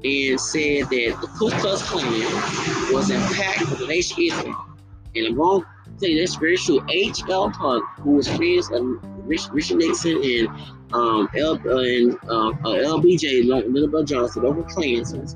and 0.04 0.40
said 0.40 0.90
that 0.90 1.18
the 1.22 1.28
Ku 1.38 1.50
Klux 1.50 1.82
Klan 1.84 2.94
was 2.94 3.10
in 3.12 3.22
pact 3.36 3.70
with 3.70 3.80
the 3.80 3.88
Nation 3.88 4.18
Islam. 4.22 4.80
And 5.16 5.28
I'm 5.28 5.36
going 5.36 5.62
to 5.62 6.00
say 6.00 6.20
that's 6.20 6.36
very 6.36 6.58
true. 6.58 6.84
H.L. 6.90 7.50
Hunt, 7.50 7.84
who 8.00 8.12
was 8.12 8.28
friends 8.28 8.72
of 8.72 8.82
Rich, 9.28 9.50
Richard 9.52 9.78
Nixon 9.78 10.22
and 10.24 10.48
um, 10.94 11.30
L, 11.38 11.54
uh, 11.66 11.78
and 11.78 12.18
uh, 12.28 12.50
uh, 12.50 12.98
LBJ, 12.98 13.48
Little 13.48 13.88
Bill 13.90 14.04
Johnson, 14.04 14.46
over 14.46 14.64
Klansmen, 14.64 15.28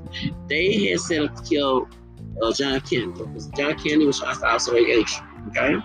they 0.48 0.88
had 0.88 1.00
set 1.00 1.22
up 1.22 1.36
to 1.36 1.42
kill 1.42 1.88
uh, 2.42 2.52
John 2.52 2.80
Kennedy. 2.80 3.12
Because 3.12 3.46
John 3.48 3.74
Kennedy 3.74 4.06
was 4.06 4.18
trying 4.18 4.36
to 4.36 4.46
isolate 4.46 4.88
H. 4.88 5.14
Okay? 5.48 5.74
And 5.74 5.84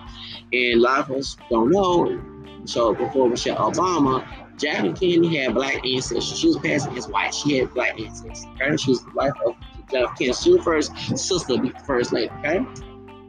a 0.52 0.76
lot 0.76 1.00
of 1.00 1.16
us 1.16 1.36
don't 1.48 1.70
know. 1.70 2.20
So 2.64 2.94
before 2.94 3.28
Michelle 3.28 3.56
Obama, 3.56 4.26
Jacqueline 4.58 4.94
Kennedy 4.94 5.36
had 5.36 5.54
black 5.54 5.84
ancestors. 5.86 6.38
She 6.38 6.48
was 6.48 6.58
passing 6.58 6.96
as 6.96 7.08
white. 7.08 7.34
She 7.34 7.58
had 7.58 7.72
black 7.74 7.98
ancestors. 7.98 8.46
Okay? 8.60 8.76
She 8.76 8.90
was 8.90 9.04
the 9.04 9.10
wife 9.12 9.32
of 9.46 9.56
John 9.90 10.14
Kennedy. 10.16 10.32
She 10.32 10.52
was 10.52 10.62
first 10.62 10.96
sister 11.16 11.56
first 11.84 12.12
lady, 12.12 12.30
okay? 12.38 12.64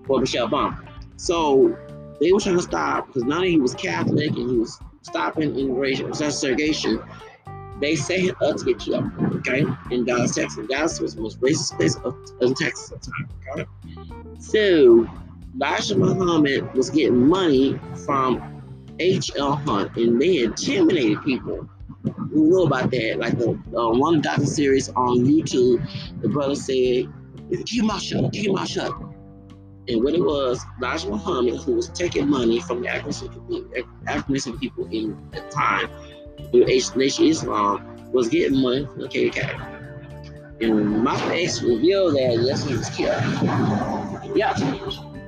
For 0.05 0.19
Michelle 0.19 0.49
Obama. 0.49 0.88
So 1.17 1.77
they 2.19 2.31
were 2.31 2.39
trying 2.39 2.57
to 2.57 2.62
stop 2.62 3.07
because 3.07 3.23
not 3.23 3.38
only 3.38 3.51
he 3.51 3.59
was 3.59 3.73
Catholic 3.73 4.29
and 4.29 4.49
he 4.49 4.57
was 4.57 4.79
stopping 5.01 5.57
immigration, 5.57 6.13
segregation. 6.13 7.01
They 7.81 7.95
set 7.95 8.29
up 8.41 8.57
to 8.57 8.65
get 8.65 8.79
killed, 8.79 9.12
okay? 9.36 9.65
In 9.91 10.05
Dallas, 10.05 10.36
Texas. 10.36 10.67
Dallas 10.67 10.99
was 10.99 11.15
the 11.15 11.21
most 11.21 11.41
racist 11.41 11.75
place 11.75 11.97
of, 11.97 12.15
in 12.39 12.53
Texas 12.53 12.91
at 12.91 13.01
the 13.01 13.12
time, 13.12 13.29
okay? 13.51 14.39
So 14.39 15.09
Elijah 15.55 15.97
Muhammad 15.97 16.73
was 16.73 16.89
getting 16.89 17.27
money 17.27 17.79
from 18.05 18.52
H.L. 18.99 19.56
Hunt, 19.56 19.95
and 19.97 20.21
they 20.21 20.43
intimidated 20.43 21.23
people 21.23 21.67
who 22.03 22.49
know 22.49 22.63
about 22.63 22.91
that. 22.91 23.17
Like 23.17 23.38
the 23.38 23.51
uh, 23.77 23.97
one 23.97 24.21
doctor 24.21 24.45
series 24.45 24.89
on 24.89 25.25
YouTube, 25.25 25.86
the 26.21 26.29
brother 26.29 26.56
said, 26.56 27.12
"Keep 27.65 27.86
mouth 27.86 28.01
shut. 28.01 28.32
Keep 28.34 28.51
mouth 28.51 28.67
shut." 28.67 28.91
And 29.88 30.01
what 30.01 30.13
it 30.13 30.21
was, 30.21 30.65
Elijah 30.82 31.10
Muhammad, 31.10 31.62
who 31.62 31.73
was 31.73 31.89
taking 31.89 32.29
money 32.29 32.62
from 32.62 32.82
the 32.82 32.88
African 32.88 34.58
people, 34.58 34.88
in 34.91 35.17
the 35.32 35.41
time, 35.49 35.89
the 36.53 36.63
Nation 36.95 37.25
Islam, 37.25 38.12
was 38.13 38.29
getting 38.29 38.62
money 38.62 38.86
from 38.86 39.01
the 39.01 39.08
KKK. 39.10 39.73
And 40.62 41.03
my 41.03 41.19
face 41.27 41.62
revealed 41.62 42.15
that 42.15 42.32
he 42.65 42.75
was 42.77 42.89
killed. 42.91 44.38
Yeah, 44.38 44.53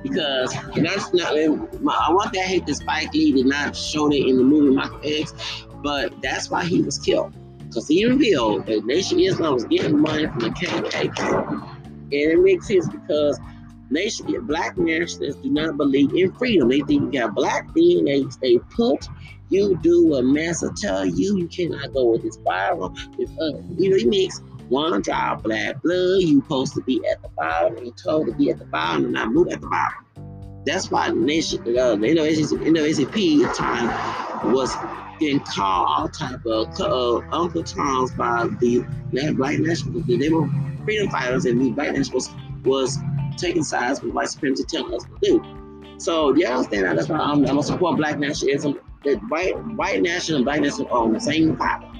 because 0.02 0.54
that's 0.74 1.12
not. 1.12 1.36
I 1.36 1.48
want 1.48 2.32
that 2.32 2.44
hate 2.44 2.66
that 2.66 2.74
Spike 2.76 3.12
Lee 3.12 3.32
did 3.32 3.46
not 3.46 3.76
show 3.76 4.10
it 4.10 4.26
in 4.26 4.36
the 4.36 4.44
movie 4.44 4.74
Malcolm 4.74 5.00
X, 5.04 5.32
but 5.82 6.20
that's 6.22 6.50
why 6.50 6.64
he 6.64 6.82
was 6.82 6.98
killed. 6.98 7.34
Because 7.58 7.88
he 7.88 8.06
revealed 8.06 8.66
that 8.66 8.84
Nation 8.84 9.18
Islam 9.20 9.54
was 9.54 9.64
getting 9.64 10.00
money 10.00 10.26
from 10.26 10.38
the 10.38 10.50
KKK. 10.50 11.72
And 12.06 12.12
it 12.12 12.40
makes 12.40 12.68
sense 12.68 12.88
because 12.88 13.38
nation 13.90 14.46
black 14.46 14.78
nationalists 14.78 15.42
do 15.42 15.50
not 15.50 15.76
believe 15.76 16.14
in 16.14 16.32
freedom. 16.32 16.68
They 16.68 16.80
think 16.80 17.12
you 17.12 17.20
got 17.20 17.34
black 17.34 17.66
DNA. 17.68 18.38
They 18.40 18.58
put 18.58 19.08
you 19.48 19.78
do 19.82 20.14
a 20.14 20.22
master 20.22 20.72
tell 20.76 21.06
you 21.06 21.38
you 21.38 21.48
cannot 21.48 21.92
go 21.92 22.06
with 22.06 22.22
this 22.22 22.36
Bible. 22.38 22.96
Uh, 23.20 23.58
you 23.76 23.90
know, 23.90 23.96
he 23.96 24.04
makes 24.04 24.40
one 24.68 25.00
drop 25.02 25.42
black 25.42 25.82
blood. 25.82 26.22
You 26.22 26.40
supposed 26.42 26.74
to 26.74 26.82
be 26.82 27.02
at 27.10 27.22
the 27.22 27.28
bottom. 27.28 27.84
You 27.84 27.92
told 27.92 28.26
to 28.26 28.32
be 28.34 28.50
at 28.50 28.58
the 28.58 28.64
bottom 28.64 29.04
and 29.04 29.14
not 29.14 29.32
move 29.32 29.48
at 29.48 29.60
the 29.60 29.66
bottom. 29.66 30.06
That's 30.64 30.90
why 30.90 31.10
the 31.10 31.14
nation, 31.14 31.60
uh, 31.60 31.94
know, 31.94 32.24
NAACP 32.24 33.12
the 33.12 33.54
time 33.56 34.52
was 34.52 34.74
getting 35.20 35.40
called 35.40 35.88
all 35.88 36.08
type 36.08 36.44
of 36.44 36.80
uh, 36.80 37.18
Uncle 37.32 37.62
Toms 37.62 38.12
by 38.12 38.48
the 38.60 38.84
black 39.10 39.58
nationalists. 39.58 40.06
They 40.06 40.28
were 40.28 40.48
freedom 40.84 41.08
fighters, 41.10 41.44
and 41.44 41.60
the 41.60 41.70
black 41.70 41.92
nationalists 41.92 42.34
was 42.64 42.98
taking 43.36 43.62
sides 43.62 44.02
with 44.02 44.12
white 44.12 44.28
supremacy 44.28 44.64
telling 44.64 44.92
us 44.94 45.04
to 45.04 45.10
do. 45.22 45.96
So 45.98 46.34
you 46.34 46.46
understand 46.46 46.84
that? 46.84 46.96
That's 46.96 47.08
why 47.08 47.18
I'm, 47.18 47.38
I'm 47.38 47.44
gonna 47.44 47.62
support 47.62 47.96
black 47.96 48.18
nationalism. 48.18 48.80
That 49.04 49.18
white 49.28 49.56
white 49.76 50.02
nationalism 50.02 50.36
and 50.36 50.44
black 50.44 50.60
nationalism 50.60 50.86
are 50.90 51.04
on 51.04 51.12
the 51.12 51.20
same 51.20 51.56
power. 51.56 51.92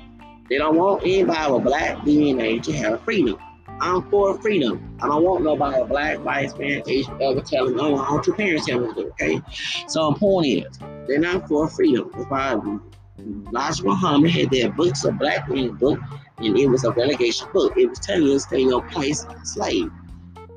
They 0.49 0.59
don't 0.59 0.77
want 0.77 1.03
anybody 1.03 1.53
with 1.53 1.65
black 1.65 1.97
DNA 1.99 2.63
to 2.63 2.73
have 2.73 3.03
freedom. 3.03 3.39
I'm 3.81 4.09
for 4.11 4.41
freedom. 4.41 4.97
I 5.03 5.09
don't 5.09 5.23
want 5.23 5.45
nobody 5.45 5.85
black, 5.85 6.19
white, 6.25 6.51
Spanish, 6.51 6.87
Asian, 6.87 7.21
ever 7.21 7.41
telling 7.41 7.79
oh, 7.79 7.97
I 7.97 8.13
want 8.13 8.27
your 8.27 8.37
parents 8.37 8.67
tell 8.67 8.81
me 8.81 8.89
okay? 8.89 9.41
So 9.87 10.13
the 10.13 10.19
point 10.19 10.47
is, 10.47 10.79
they're 11.07 11.19
not 11.19 11.47
for 11.47 11.69
freedom. 11.69 12.11
That's 12.15 12.31
why 12.31 12.79
Elijah 13.49 13.85
Muhammad 13.85 14.31
had 14.31 14.51
their 14.51 14.71
books, 14.71 15.05
a 15.05 15.13
black 15.13 15.49
man 15.49 15.73
book, 15.73 16.01
and 16.39 16.57
it 16.57 16.69
was 16.69 16.85
a 16.85 16.93
relegation 16.93 17.49
book. 17.53 17.77
It 17.77 17.89
was 17.89 17.99
telling 17.99 18.27
you 18.27 18.35
to 18.35 18.41
stay 18.41 18.63
in 18.63 18.69
your 18.69 18.83
place 18.89 19.27
slave. 19.43 19.91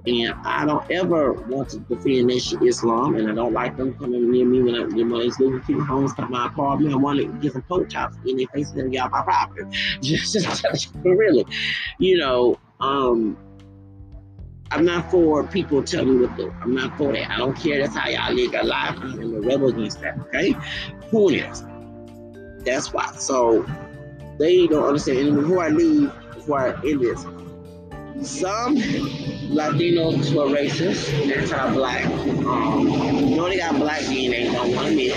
And 0.10 0.34
I 0.44 0.66
don't 0.66 0.90
ever 0.90 1.34
want 1.34 1.70
to 1.70 1.80
defend 1.80 2.28
Nation 2.28 2.66
Islam, 2.66 3.16
and 3.16 3.30
I 3.30 3.36
don't 3.36 3.54
like 3.54 3.78
them 3.78 3.94
coming 3.94 4.32
near 4.32 4.46
me 4.46 4.64
when 4.64 4.76
I 4.76 4.84
when 4.86 5.10
these 5.20 5.40
little 5.40 5.60
people 5.60 5.86
homes 5.86 6.14
my 6.30 6.48
apartment. 6.48 6.94
I 6.94 6.98
want 6.98 7.20
to 7.20 7.28
get 7.40 7.54
some 7.54 7.62
poke 7.62 7.90
chops 7.90 8.18
in 8.26 8.38
their 8.38 8.48
faces 8.48 8.74
and 8.74 8.92
get 8.92 9.04
out 9.04 9.12
my 9.12 9.22
property. 9.22 9.70
Just, 10.02 10.34
just 10.34 10.96
really, 11.04 11.46
you 12.00 12.18
know, 12.18 12.58
um, 12.80 13.38
I'm 14.72 14.84
not 14.84 15.12
for 15.12 15.44
people 15.44 15.84
telling 15.84 16.20
me 16.20 16.26
what 16.26 16.38
to 16.38 16.46
do. 16.46 16.56
I'm 16.62 16.74
not 16.74 16.98
for 16.98 17.14
that. 17.14 17.30
I 17.30 17.38
don't 17.38 17.56
care. 17.56 17.80
That's 17.80 17.96
how 17.96 18.10
y'all 18.10 18.34
live 18.34 18.52
your 18.52 18.64
life. 18.64 18.98
I'm 19.00 19.36
a 19.36 19.40
rebel 19.42 19.70
against 19.70 20.02
that. 20.02 20.18
Okay, 20.28 20.56
point 21.12 21.36
is, 21.36 21.64
that's 22.66 22.92
why. 22.92 23.12
So 23.18 23.66
they 24.40 24.66
don't 24.66 24.86
understand. 24.86 25.20
And 25.20 25.38
before 25.38 25.64
I 25.64 25.70
leave, 25.70 26.12
before 26.34 26.60
I 26.60 26.88
end 26.88 27.02
this, 27.02 27.24
some 28.22 28.76
Latinos 28.76 30.34
were 30.34 30.48
racist, 30.48 31.12
and 31.22 31.32
anti-black. 31.32 32.06
Um, 32.46 32.88
you 32.88 33.36
know 33.36 33.48
they 33.50 33.58
got 33.58 33.76
black 33.76 34.02
DNA, 34.02 34.52
don't 34.52 34.76
want 34.76 34.88
to 34.88 34.94
admit 34.94 35.16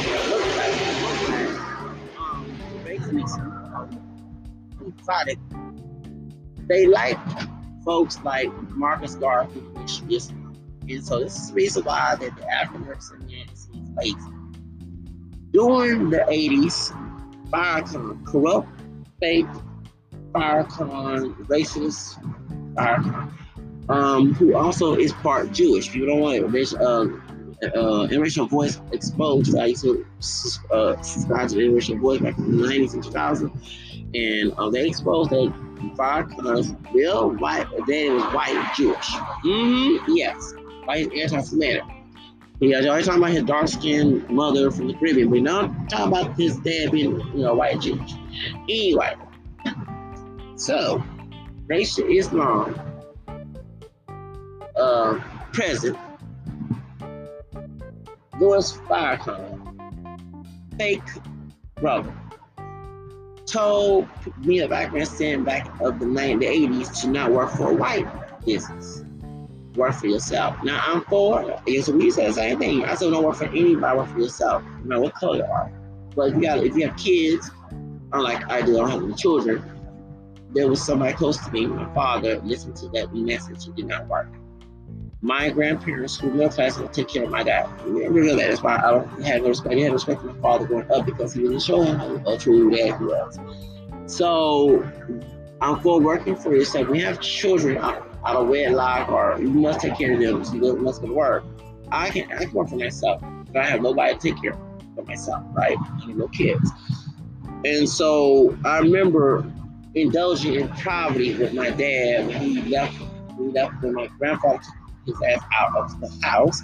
um, 2.18 2.48
They 6.68 6.86
like 6.86 7.18
folks 7.84 8.22
like 8.24 8.52
Marcus 8.70 9.16
Garvey, 9.16 9.60
which 9.60 10.02
is, 10.08 10.30
and 10.88 11.04
so 11.04 11.20
this 11.20 11.36
is 11.36 11.48
the 11.48 11.54
reason 11.54 11.84
why 11.84 12.16
that 12.18 12.36
the 12.36 12.48
African 12.48 12.82
American 12.82 13.28
is 13.52 13.68
slaves. 13.94 14.24
During 15.52 16.10
the 16.10 16.24
80s, 16.28 16.96
Farrakhan, 17.50 18.24
corrupt, 18.24 18.68
fake, 19.20 19.46
Farrakhan, 20.32 21.34
racist, 21.46 22.16
Farrakhan, 22.74 23.32
um, 23.88 24.34
who 24.34 24.54
also 24.54 24.94
is 24.94 25.12
part 25.12 25.52
Jewish. 25.52 25.90
People 25.90 26.08
don't 26.08 26.20
want 26.20 26.36
it. 26.36 26.74
Uh, 26.74 27.06
uh, 27.62 28.08
Interracial 28.08 28.48
Voice 28.48 28.80
exposed. 28.92 29.56
I 29.56 29.66
used 29.66 29.84
to 29.84 30.04
uh, 30.72 31.00
subscribe 31.00 31.48
to 31.50 31.54
the 31.54 31.60
Interracial 31.62 32.00
Voice 32.00 32.20
back 32.20 32.36
in 32.38 32.60
the 32.60 32.66
90s 32.66 32.94
and 32.94 33.04
2000, 33.04 33.50
and 34.14 34.52
uh, 34.58 34.68
they 34.70 34.88
exposed 34.88 35.30
that 35.30 35.52
Farrakhan's 35.96 36.74
real 36.92 37.30
white, 37.30 37.66
then 37.86 38.06
it 38.06 38.14
was 38.14 38.24
white 38.34 38.72
Jewish. 38.76 39.06
Mm-hmm. 39.44 40.12
Yes, 40.14 40.54
white 40.84 41.12
anti-Semitic. 41.12 41.82
Yeah, 42.60 42.78
always 42.88 43.06
talking 43.06 43.20
about 43.20 43.32
his 43.32 43.42
dark-skinned 43.42 44.28
mother 44.30 44.70
from 44.70 44.86
the 44.86 44.94
Caribbean, 44.94 45.30
but 45.30 45.42
not 45.42 45.90
talking 45.90 46.06
about 46.06 46.36
his 46.38 46.58
dad 46.58 46.92
being, 46.92 47.18
you 47.34 47.42
know, 47.42 47.54
white 47.54 47.80
Jewish. 47.80 48.12
Anyway, 48.68 49.16
so 50.54 51.02
Nation 51.68 52.10
Islam 52.10 52.74
uh, 54.76 55.20
president, 55.52 55.98
Louis 58.40 58.72
Farrakhan, 58.88 60.46
fake 60.78 61.02
brother, 61.76 62.12
told 63.46 64.08
me 64.38 64.60
a 64.60 64.68
black 64.68 64.92
man 64.92 65.06
saying 65.06 65.44
back 65.44 65.68
of 65.80 65.98
the 65.98 66.06
80s 66.06 67.02
to 67.02 67.08
not 67.08 67.30
work 67.30 67.50
for 67.50 67.70
a 67.70 67.74
white 67.74 68.06
business. 68.44 69.04
Work 69.76 69.94
for 69.94 70.06
yourself. 70.06 70.56
Now 70.62 70.82
I'm 70.84 71.02
for. 71.04 71.58
So 71.82 71.92
we 71.92 72.10
said 72.10 72.28
the 72.28 72.32
same 72.34 72.58
thing. 72.58 72.84
I 72.84 72.94
said 72.94 73.10
don't 73.10 73.24
work 73.24 73.36
for 73.36 73.46
anybody, 73.46 73.96
work 73.96 74.08
for 74.08 74.18
yourself. 74.18 74.62
No 74.62 74.84
matter 74.84 75.00
what 75.00 75.14
color 75.14 75.36
you 75.38 75.44
are. 75.44 75.72
But 76.14 76.28
if 76.28 76.34
you 76.34 76.42
got 76.42 76.58
if 76.58 76.76
you 76.76 76.88
have 76.88 76.96
kids, 76.98 77.50
unlike 78.12 78.50
I 78.50 78.60
do, 78.60 78.74
I 78.74 78.80
don't 78.80 78.90
have 78.90 79.02
any 79.02 79.14
children. 79.14 79.71
There 80.54 80.68
was 80.68 80.84
somebody 80.84 81.14
close 81.14 81.38
to 81.44 81.50
me, 81.50 81.66
my 81.66 81.92
father, 81.94 82.38
listened 82.40 82.76
to 82.76 82.88
that 82.90 83.14
message. 83.14 83.66
It 83.68 83.76
did 83.76 83.86
not 83.86 84.06
work 84.06 84.28
my 85.22 85.48
grandparents 85.50 86.18
who 86.18 86.30
middle 86.32 86.50
class 86.50 86.76
will 86.76 86.88
take 86.88 87.06
care 87.08 87.22
of 87.22 87.30
my 87.30 87.44
dad. 87.44 87.68
Remember 87.84 88.34
that. 88.34 88.48
That's 88.48 88.62
why 88.62 88.76
I 88.76 88.90
don't 88.90 89.22
have 89.22 89.42
no 89.42 89.48
respect. 89.48 89.74
I 89.76 89.78
had 89.78 89.92
respect 89.92 90.20
for 90.20 90.26
my 90.26 90.40
father 90.40 90.66
growing 90.66 90.90
up 90.90 91.06
because 91.06 91.32
he 91.32 91.44
was 91.44 91.64
showing 91.64 91.94
how 91.94 92.16
a 92.26 92.36
true 92.36 92.70
dad 92.70 92.98
he 92.98 93.04
was. 93.04 93.38
So 94.06 94.82
I'm 95.60 95.78
for 95.80 96.00
working 96.00 96.34
for 96.34 96.54
yourself. 96.54 96.88
We 96.88 97.00
have 97.00 97.20
children 97.20 97.78
out, 97.78 98.04
out 98.26 98.34
of 98.34 98.48
wedlock 98.48 99.08
or 99.10 99.38
you 99.40 99.48
must 99.48 99.80
take 99.80 99.96
care 99.96 100.12
of 100.12 100.20
them. 100.20 100.44
So 100.44 100.54
you 100.54 100.76
must 100.76 101.00
go 101.00 101.06
to 101.06 101.14
work. 101.14 101.44
I 101.92 102.10
can 102.10 102.30
I 102.32 102.44
can 102.44 102.52
work 102.52 102.68
for 102.68 102.76
myself. 102.76 103.22
But 103.52 103.62
I 103.62 103.66
have 103.66 103.80
nobody 103.80 104.14
to 104.14 104.18
take 104.18 104.42
care 104.42 104.54
of 104.98 105.06
myself, 105.06 105.44
right? 105.52 105.76
I 105.78 106.06
have 106.06 106.16
no 106.16 106.26
kids. 106.28 106.68
And 107.64 107.88
so 107.88 108.58
I 108.64 108.78
remember 108.78 109.44
indulging 109.94 110.54
in 110.54 110.68
poverty 110.68 111.34
with 111.34 111.52
my 111.52 111.70
dad 111.70 112.26
when 112.26 112.40
he 112.40 112.62
left 112.62 112.96
he 113.38 113.44
left 113.50 113.82
when 113.82 113.94
my 113.94 114.06
grandfather 114.18 114.60
took 115.06 115.16
his 115.16 115.22
ass 115.28 115.42
out 115.58 115.76
of 115.76 116.00
the 116.00 116.26
house 116.26 116.62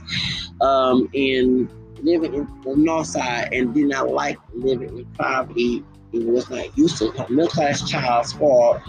um, 0.61 1.09
and 1.15 1.71
living 2.03 2.35
in 2.35 2.61
the 2.63 2.77
north 2.77 3.09
side 3.09 3.53
and 3.53 3.75
did 3.75 3.87
not 3.87 4.11
like 4.11 4.39
living 4.55 4.99
in 4.99 5.05
poverty. 5.15 5.85
He 6.13 6.21
was 6.21 6.49
not 6.49 6.77
used 6.77 6.99
to 6.99 7.13
middle 7.29 7.49
class 7.49 7.89
child 7.89 8.27
spoiled, 8.27 8.81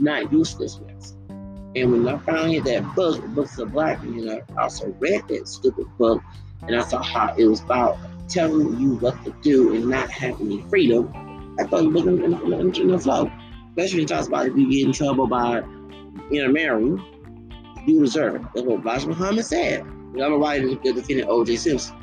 not 0.00 0.32
used 0.32 0.58
to 0.58 0.64
this. 0.64 1.16
And 1.76 1.92
when 1.92 2.08
I 2.08 2.18
found 2.18 2.64
that 2.64 2.94
book, 2.94 3.24
Books 3.28 3.58
of 3.58 3.72
Black 3.72 4.02
Men, 4.02 4.42
I 4.56 4.62
also 4.62 4.88
read 4.98 5.28
that 5.28 5.46
stupid 5.46 5.86
book 5.98 6.22
and 6.62 6.74
I 6.74 6.82
saw 6.82 7.02
how 7.02 7.34
it 7.36 7.44
was 7.44 7.60
about 7.60 7.98
telling 8.28 8.80
you 8.80 8.96
what 8.96 9.22
to 9.24 9.30
do 9.42 9.74
and 9.74 9.88
not 9.88 10.10
having 10.10 10.46
any 10.46 10.62
freedom. 10.68 11.12
I 11.60 11.64
thought 11.64 11.84
it 11.84 11.92
was 11.92 12.06
in, 12.06 12.24
in, 12.24 12.52
in, 12.52 12.74
in 12.74 12.88
the 12.88 12.98
flow. 12.98 13.30
Especially 13.76 14.04
talks 14.06 14.28
about 14.28 14.46
if 14.46 14.56
you 14.56 14.70
get 14.70 14.86
in 14.86 14.92
trouble 14.92 15.26
by 15.26 15.62
intermarrying 16.30 17.02
you 17.86 18.00
deserve 18.00 18.36
it. 18.36 18.42
That's 18.54 18.66
what 18.66 18.80
Elijah 18.80 19.08
Muhammad 19.08 19.44
said. 19.44 19.80
I'm 19.80 20.16
gonna 20.16 20.36
write 20.36 20.62
the 20.62 21.24
O.J. 21.28 21.56
Simpson. 21.56 21.96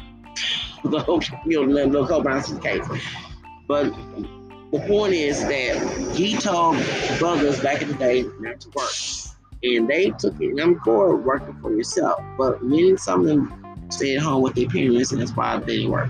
the 0.83 0.99
whole, 0.99 1.21
you 1.45 1.65
know, 1.65 1.89
the 1.89 2.05
Cole 2.07 2.21
Brownson's 2.21 2.59
case. 2.59 2.85
But 3.67 3.93
the 4.71 4.83
point 4.87 5.13
is 5.13 5.41
that 5.41 6.15
he 6.15 6.35
told 6.37 6.77
brothers 7.19 7.59
back 7.61 7.81
in 7.81 7.89
the 7.89 7.95
day 7.95 8.23
not 8.39 8.61
to 8.61 8.69
work. 8.75 8.91
And 9.63 9.87
they 9.87 10.09
took 10.11 10.39
it. 10.41 10.49
And 10.49 10.59
I'm 10.59 10.79
for 10.81 11.15
working 11.15 11.57
for 11.61 11.73
yourself. 11.73 12.21
But 12.37 12.63
many 12.63 12.97
some 12.97 13.21
of 13.21 13.27
them 13.27 13.85
stay 13.89 14.15
at 14.17 14.21
home 14.21 14.41
with 14.41 14.55
their 14.55 14.67
parents, 14.67 15.11
and 15.11 15.21
that's 15.21 15.31
why 15.31 15.57
they 15.57 15.77
didn't 15.77 15.91
work. 15.91 16.09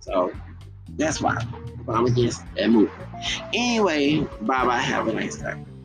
So 0.00 0.32
that's 0.96 1.20
why. 1.20 1.38
But 1.86 1.96
I'm 1.96 2.06
against 2.06 2.42
that 2.56 2.70
move. 2.70 2.90
Anyway, 3.54 4.20
bye 4.42 4.64
bye. 4.66 4.78
Have 4.78 5.08
a 5.08 5.12
nice 5.12 5.36
time. 5.36 5.75